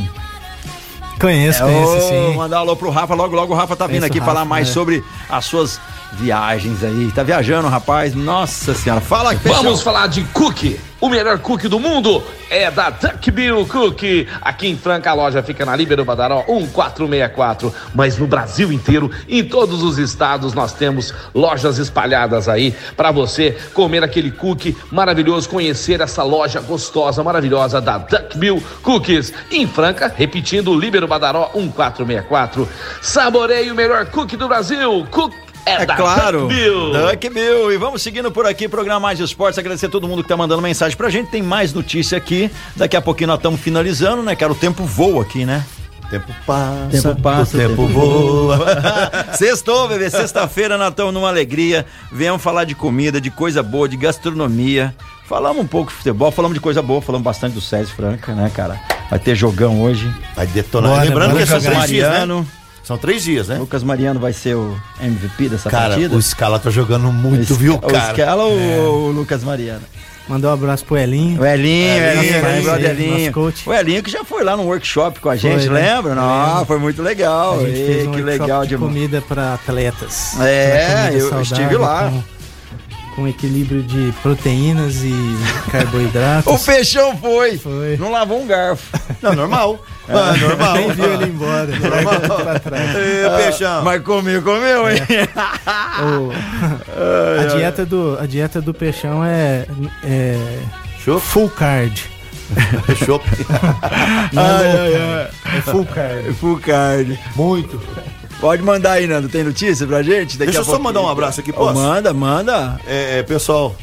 [1.20, 2.36] Conheço, Ô, conheço sim.
[2.36, 3.14] Mandar um alô pro Rafa.
[3.14, 4.72] Logo, logo o Rafa tá vindo aqui o falar Rafa, mais é.
[4.72, 5.80] sobre as suas
[6.12, 7.12] viagens aí.
[7.12, 8.14] Tá viajando, rapaz?
[8.14, 9.00] Nossa senhora.
[9.00, 9.34] Fala.
[9.34, 10.80] Vamos falar de cookie.
[11.00, 14.28] O melhor cookie do mundo é da Duck Bill Cookie.
[14.42, 17.74] Aqui em Franca, a loja fica na Líbero Badaró 1464.
[17.94, 23.56] Mas no Brasil inteiro, em todos os estados, nós temos lojas espalhadas aí para você
[23.72, 29.32] comer aquele cookie maravilhoso, conhecer essa loja gostosa, maravilhosa da Duck Bill Cookies.
[29.50, 32.68] Em Franca, repetindo, Líbero Badaró 1464.
[33.00, 35.06] Saboreie o melhor cookie do Brasil.
[35.10, 35.32] Cook
[35.66, 36.92] é, É da claro, Duck Bill.
[36.92, 37.72] Duck Bill.
[37.72, 39.58] E vamos seguindo por aqui, programa Mais Esportes.
[39.58, 41.30] Agradecer a todo mundo que tá mandando mensagem pra gente.
[41.30, 42.50] Tem mais notícia aqui.
[42.76, 44.34] Daqui a pouquinho nós estamos finalizando, né?
[44.36, 45.64] Cara, o tempo voa aqui, né?
[46.10, 48.58] Tempo passa, Tempo passa, o tempo, tempo voa.
[49.34, 50.10] Sextou, bebê.
[50.10, 51.86] Sexta-feira nós estamos numa alegria.
[52.10, 54.92] Viemos falar de comida, de coisa boa, de gastronomia.
[55.28, 58.50] Falamos um pouco de futebol, falamos de coisa boa, falamos bastante do César Franca, né,
[58.52, 58.80] cara?
[59.08, 60.12] Vai ter jogão hoje.
[60.34, 60.90] Vai detonar.
[60.90, 61.76] Bora, Lembrando bora que são jogar.
[61.76, 62.44] três dias, né?
[62.90, 63.56] São três dias, né?
[63.56, 66.16] Lucas Mariano vai ser o MVP dessa Cara, partida.
[66.16, 68.12] o Scala tá jogando muito, viu, O cara?
[68.12, 69.82] Scala ou o Lucas Mariano?
[70.26, 71.40] Mandar um abraço pro Elinho.
[71.40, 73.20] O Elinho, Elinho, Elinho, Elinho, Elinho, brother Elinho, Elinho.
[73.20, 73.68] nosso coach.
[73.68, 75.94] O Elinho que já foi lá no workshop com a gente, Foi, né?
[75.94, 76.16] lembra?
[76.16, 77.60] Não, foi muito legal.
[77.60, 80.34] A gente Ê, fez um que legal de comida para atletas.
[80.40, 82.10] É, eu saudável, estive lá.
[82.10, 82.22] Com,
[83.20, 85.12] com equilíbrio de proteínas e
[85.70, 86.50] carboidratos.
[86.50, 87.58] O Peixão foi.
[87.58, 87.98] Foi.
[87.98, 88.98] Não lavou um garfo.
[89.20, 89.84] Não, normal.
[90.08, 90.74] Ah, normal.
[90.74, 91.68] Nem viu ele embora.
[92.46, 92.96] pra trás.
[92.96, 93.84] Ê, peixão.
[93.84, 94.96] Mas comeu, comeu, hein?
[96.02, 96.30] O-
[97.42, 99.66] a, dieta do, a dieta do peixão é,
[100.02, 100.58] é
[101.04, 101.20] Show.
[101.20, 102.02] full card.
[102.86, 103.22] Fechou.
[104.32, 106.32] Não Ai, é, ai, é full card.
[106.34, 107.20] Full card.
[107.36, 107.80] Muito.
[108.40, 109.28] Pode mandar aí, Nando.
[109.28, 110.38] Tem notícia pra gente?
[110.38, 110.84] Daqui Deixa eu só pouquinho.
[110.84, 111.74] mandar um abraço aqui, posso?
[111.78, 112.80] Manda, manda.
[112.86, 113.76] É, é, pessoal,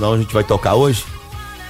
[0.00, 1.04] onde a gente vai tocar hoje,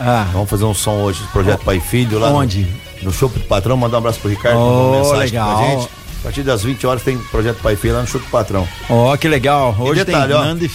[0.01, 2.31] Ah, vamos fazer um som hoje, projeto Pai e Filho lá.
[2.31, 2.67] no- onde?
[3.03, 5.57] No, show do patrão, mandar um abraço pro Ricardo, Oh, mandou mensagem legal.
[5.59, 5.89] pra gente.
[6.19, 8.67] A partir das 20 horas tem projeto Pai e Filho lá no show do patrão.
[8.91, 9.77] Ó, que legal.
[9.79, 10.45] Hoje detalhe, tem ó.
[10.45, 10.71] Nando e...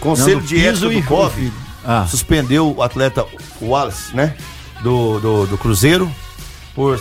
[0.00, 1.52] Conselho Nando de ética e do COF.
[1.86, 2.06] Ah.
[2.10, 3.24] suspendeu o atleta
[3.62, 4.34] Wallace, né?
[4.82, 6.10] Do, do, do Cruzeiro
[6.74, 7.00] por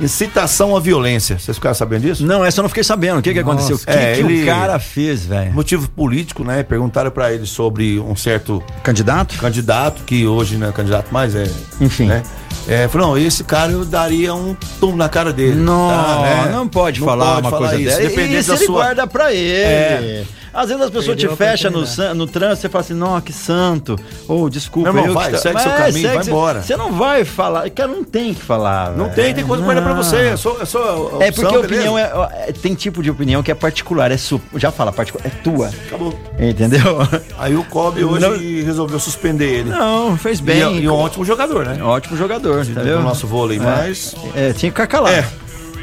[0.00, 1.38] incitação à violência.
[1.38, 2.24] Vocês ficaram sabendo disso?
[2.26, 3.18] Não, essa eu não fiquei sabendo.
[3.18, 3.76] O que, que aconteceu?
[3.76, 5.52] O que, É, que ele- o cara fez, velho?
[5.52, 6.62] Motivo político, né?
[6.62, 9.36] Perguntaram pra ele sobre um certo Candidato?
[9.38, 11.44] candidato, que hoje não é candidato mais, é.
[11.80, 12.06] Enfim.
[12.06, 12.22] Né?
[12.68, 15.54] É, falou, não, esse cara eu daria um tum na cara dele.
[15.56, 16.52] Não, tá, né?
[16.52, 18.22] não pode Não falar pode uma falar coisa isso, dessa.
[18.22, 18.74] Isso da ele sua.
[18.84, 19.48] guarda pra ele.
[19.50, 20.24] É.
[20.52, 23.32] Às vezes as pessoas Perdeu te fecham no, no trânsito e fala assim, não, que
[23.32, 23.96] santo.
[24.26, 24.92] Ou desculpa.
[24.92, 26.62] Meu irmão, que vai, tá- segue Mas seu caminho, segue vai embora.
[26.62, 27.70] Você não vai falar.
[27.70, 28.90] Cara, não tem que falar.
[28.90, 29.14] Não velho.
[29.14, 30.02] tem, tem coisa que guarda pra Não.
[30.02, 30.16] você.
[30.16, 32.12] É só, é só É opção, porque a opinião é,
[32.48, 34.40] é- Tem tipo de opinião que é particular, é sua.
[34.56, 35.68] Já fala, particular, é tua.
[35.86, 36.18] Acabou.
[36.38, 36.98] Entendeu?
[37.38, 39.70] Aí o Kobe hoje Não- resolveu suspender ele.
[39.70, 40.62] Não, fez E, bem.
[40.62, 41.82] é- e um ótimo jogador, né?
[41.82, 43.00] Ótimo jogador, Do entendeu?
[43.02, 44.14] nosso vôlei, mas.
[44.34, 45.14] É, tinha que ficar calado.
[45.14, 45.24] É.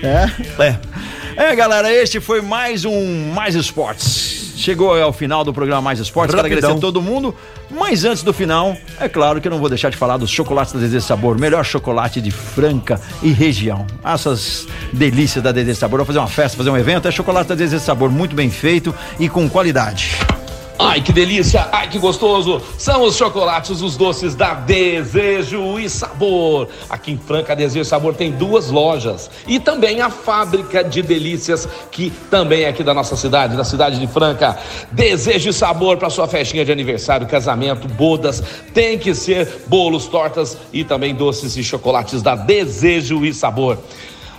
[0.03, 0.29] É.
[0.63, 0.79] É.
[1.37, 4.53] É, galera, este foi mais um Mais Esportes.
[4.57, 6.33] Chegou ao final do programa Mais Esportes.
[6.33, 6.71] Quero Rapidão.
[6.71, 7.33] agradecer a todo mundo.
[7.69, 10.73] Mas antes do final, é claro que eu não vou deixar de falar dos chocolates
[10.73, 11.37] da Desejo Sabor.
[11.37, 13.85] Melhor chocolate de Franca e região.
[14.03, 15.99] Essas delícias da Desejo Sabor.
[15.99, 17.07] Vou fazer uma festa, fazer um evento.
[17.07, 20.17] É chocolate da Desejo Sabor, muito bem feito e com qualidade.
[20.79, 21.67] Ai, que delícia!
[21.71, 22.61] Ai, que gostoso!
[22.77, 26.67] São os chocolates, os doces da Desejo e Sabor.
[26.87, 31.67] Aqui em Franca, Desejo e Sabor tem duas lojas e também a fábrica de delícias,
[31.89, 34.55] que também é aqui da nossa cidade, da cidade de Franca.
[34.91, 38.43] Desejo e Sabor para sua festinha de aniversário, casamento, bodas.
[38.71, 43.79] Tem que ser bolos, tortas e também doces e chocolates da Desejo e Sabor.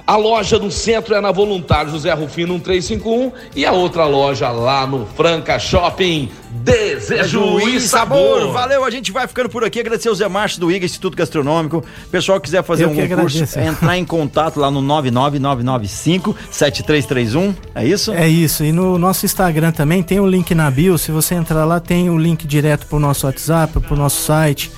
[0.08, 4.86] A loja do centro é na Voluntário José Rufino 1351 e a outra loja lá
[4.86, 6.30] no Franca Shopping.
[6.50, 8.50] Desejo e sabor.
[8.50, 9.78] Valeu, a gente vai ficando por aqui.
[9.78, 11.84] Agradecer o Zé Márcio do IGA Instituto Gastronômico.
[12.10, 13.58] Pessoal que quiser fazer Eu um que curso, agradeço.
[13.60, 17.54] entrar em contato lá no 99995 7331.
[17.74, 18.10] É isso?
[18.14, 18.64] É isso.
[18.64, 20.96] E no nosso Instagram também tem o link na bio.
[20.96, 24.72] Se você entrar lá, tem o link direto pro nosso WhatsApp, pro nosso site.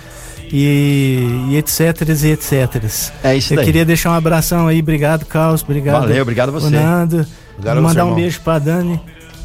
[0.52, 1.78] E, e etc
[2.22, 2.84] e etc.
[3.22, 3.64] É isso Eu daí.
[3.66, 6.00] queria deixar um abração aí, obrigado, Carlos, obrigado.
[6.02, 6.66] Valeu, obrigado a você.
[6.66, 7.26] o Nando.
[7.54, 9.00] Obrigado a você, mandar um beijo pra Dani,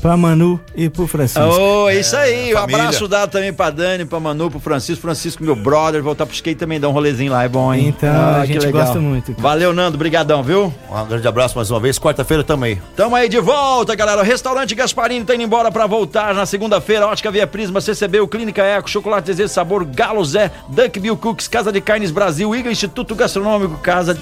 [0.05, 1.41] pra Manu e pro Francisco.
[1.43, 2.53] Oh, é isso aí.
[2.53, 2.83] Um família.
[2.83, 5.01] abraço dado também pra Dani, pra Manu, pro Francisco.
[5.01, 6.03] Francisco, meu brother.
[6.03, 7.43] Voltar pro skate também, dar um rolezinho lá.
[7.43, 7.87] É bom, hein?
[7.87, 8.83] Então, a que gente legal.
[8.85, 9.33] gosta muito.
[9.39, 9.97] Valeu, Nando.
[9.97, 10.71] Brigadão, viu?
[10.91, 11.97] Um grande abraço mais uma vez.
[11.97, 12.79] Quarta-feira também.
[12.95, 14.21] Tamo aí de volta, galera.
[14.21, 17.07] O restaurante Gasparini tá indo embora pra voltar na segunda-feira.
[17.07, 21.71] Ótica Via Prisma, CCB, Clínica Eco, Chocolate Desejo Sabor, Galo Zé, Duck Bill Cooks, Casa
[21.71, 24.15] de Carnes Brasil, Iga Instituto Gastronômico, Casa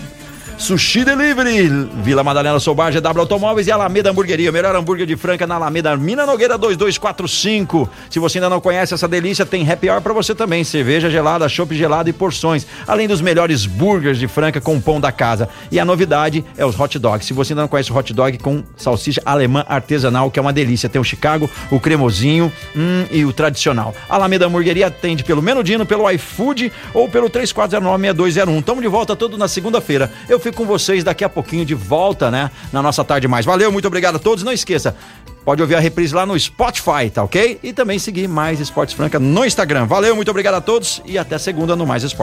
[0.58, 1.68] Sushi Delivery,
[2.04, 4.52] Vila Madalena Sobar, GW Automóveis e Alameda Hamburgueria.
[4.52, 7.90] Melhor hambúrguer de Franca na Alameda Mina Nogueira 2245.
[8.10, 10.64] Se você ainda não conhece essa delícia, tem happy hour pra você também.
[10.64, 12.66] Cerveja gelada, chopp gelado e porções.
[12.88, 15.50] Além dos melhores burgers de Franca com pão da casa.
[15.70, 17.28] E a novidade é os hot dogs.
[17.28, 20.54] Se você ainda não conhece o hot dog com salsicha alemã artesanal, que é uma
[20.54, 20.88] delícia.
[20.88, 23.94] Tem o Chicago, o cremosinho hum, e o tradicional.
[24.08, 28.64] Alameda Hamburgueria atende pelo Menudino, pelo iFood ou pelo 3409-6201.
[28.64, 30.12] Tamo de volta todo na segunda-feira.
[30.30, 32.50] Eu fico com vocês daqui a pouquinho de volta, né?
[32.72, 33.46] Na nossa tarde mais.
[33.46, 34.44] Valeu, muito obrigado a todos.
[34.44, 34.96] Não esqueça,
[35.44, 37.60] pode ouvir a reprise lá no Spotify, tá ok?
[37.62, 39.86] E também seguir mais Esportes Franca no Instagram.
[39.86, 42.22] Valeu, muito obrigado a todos e até segunda no Mais Esportes.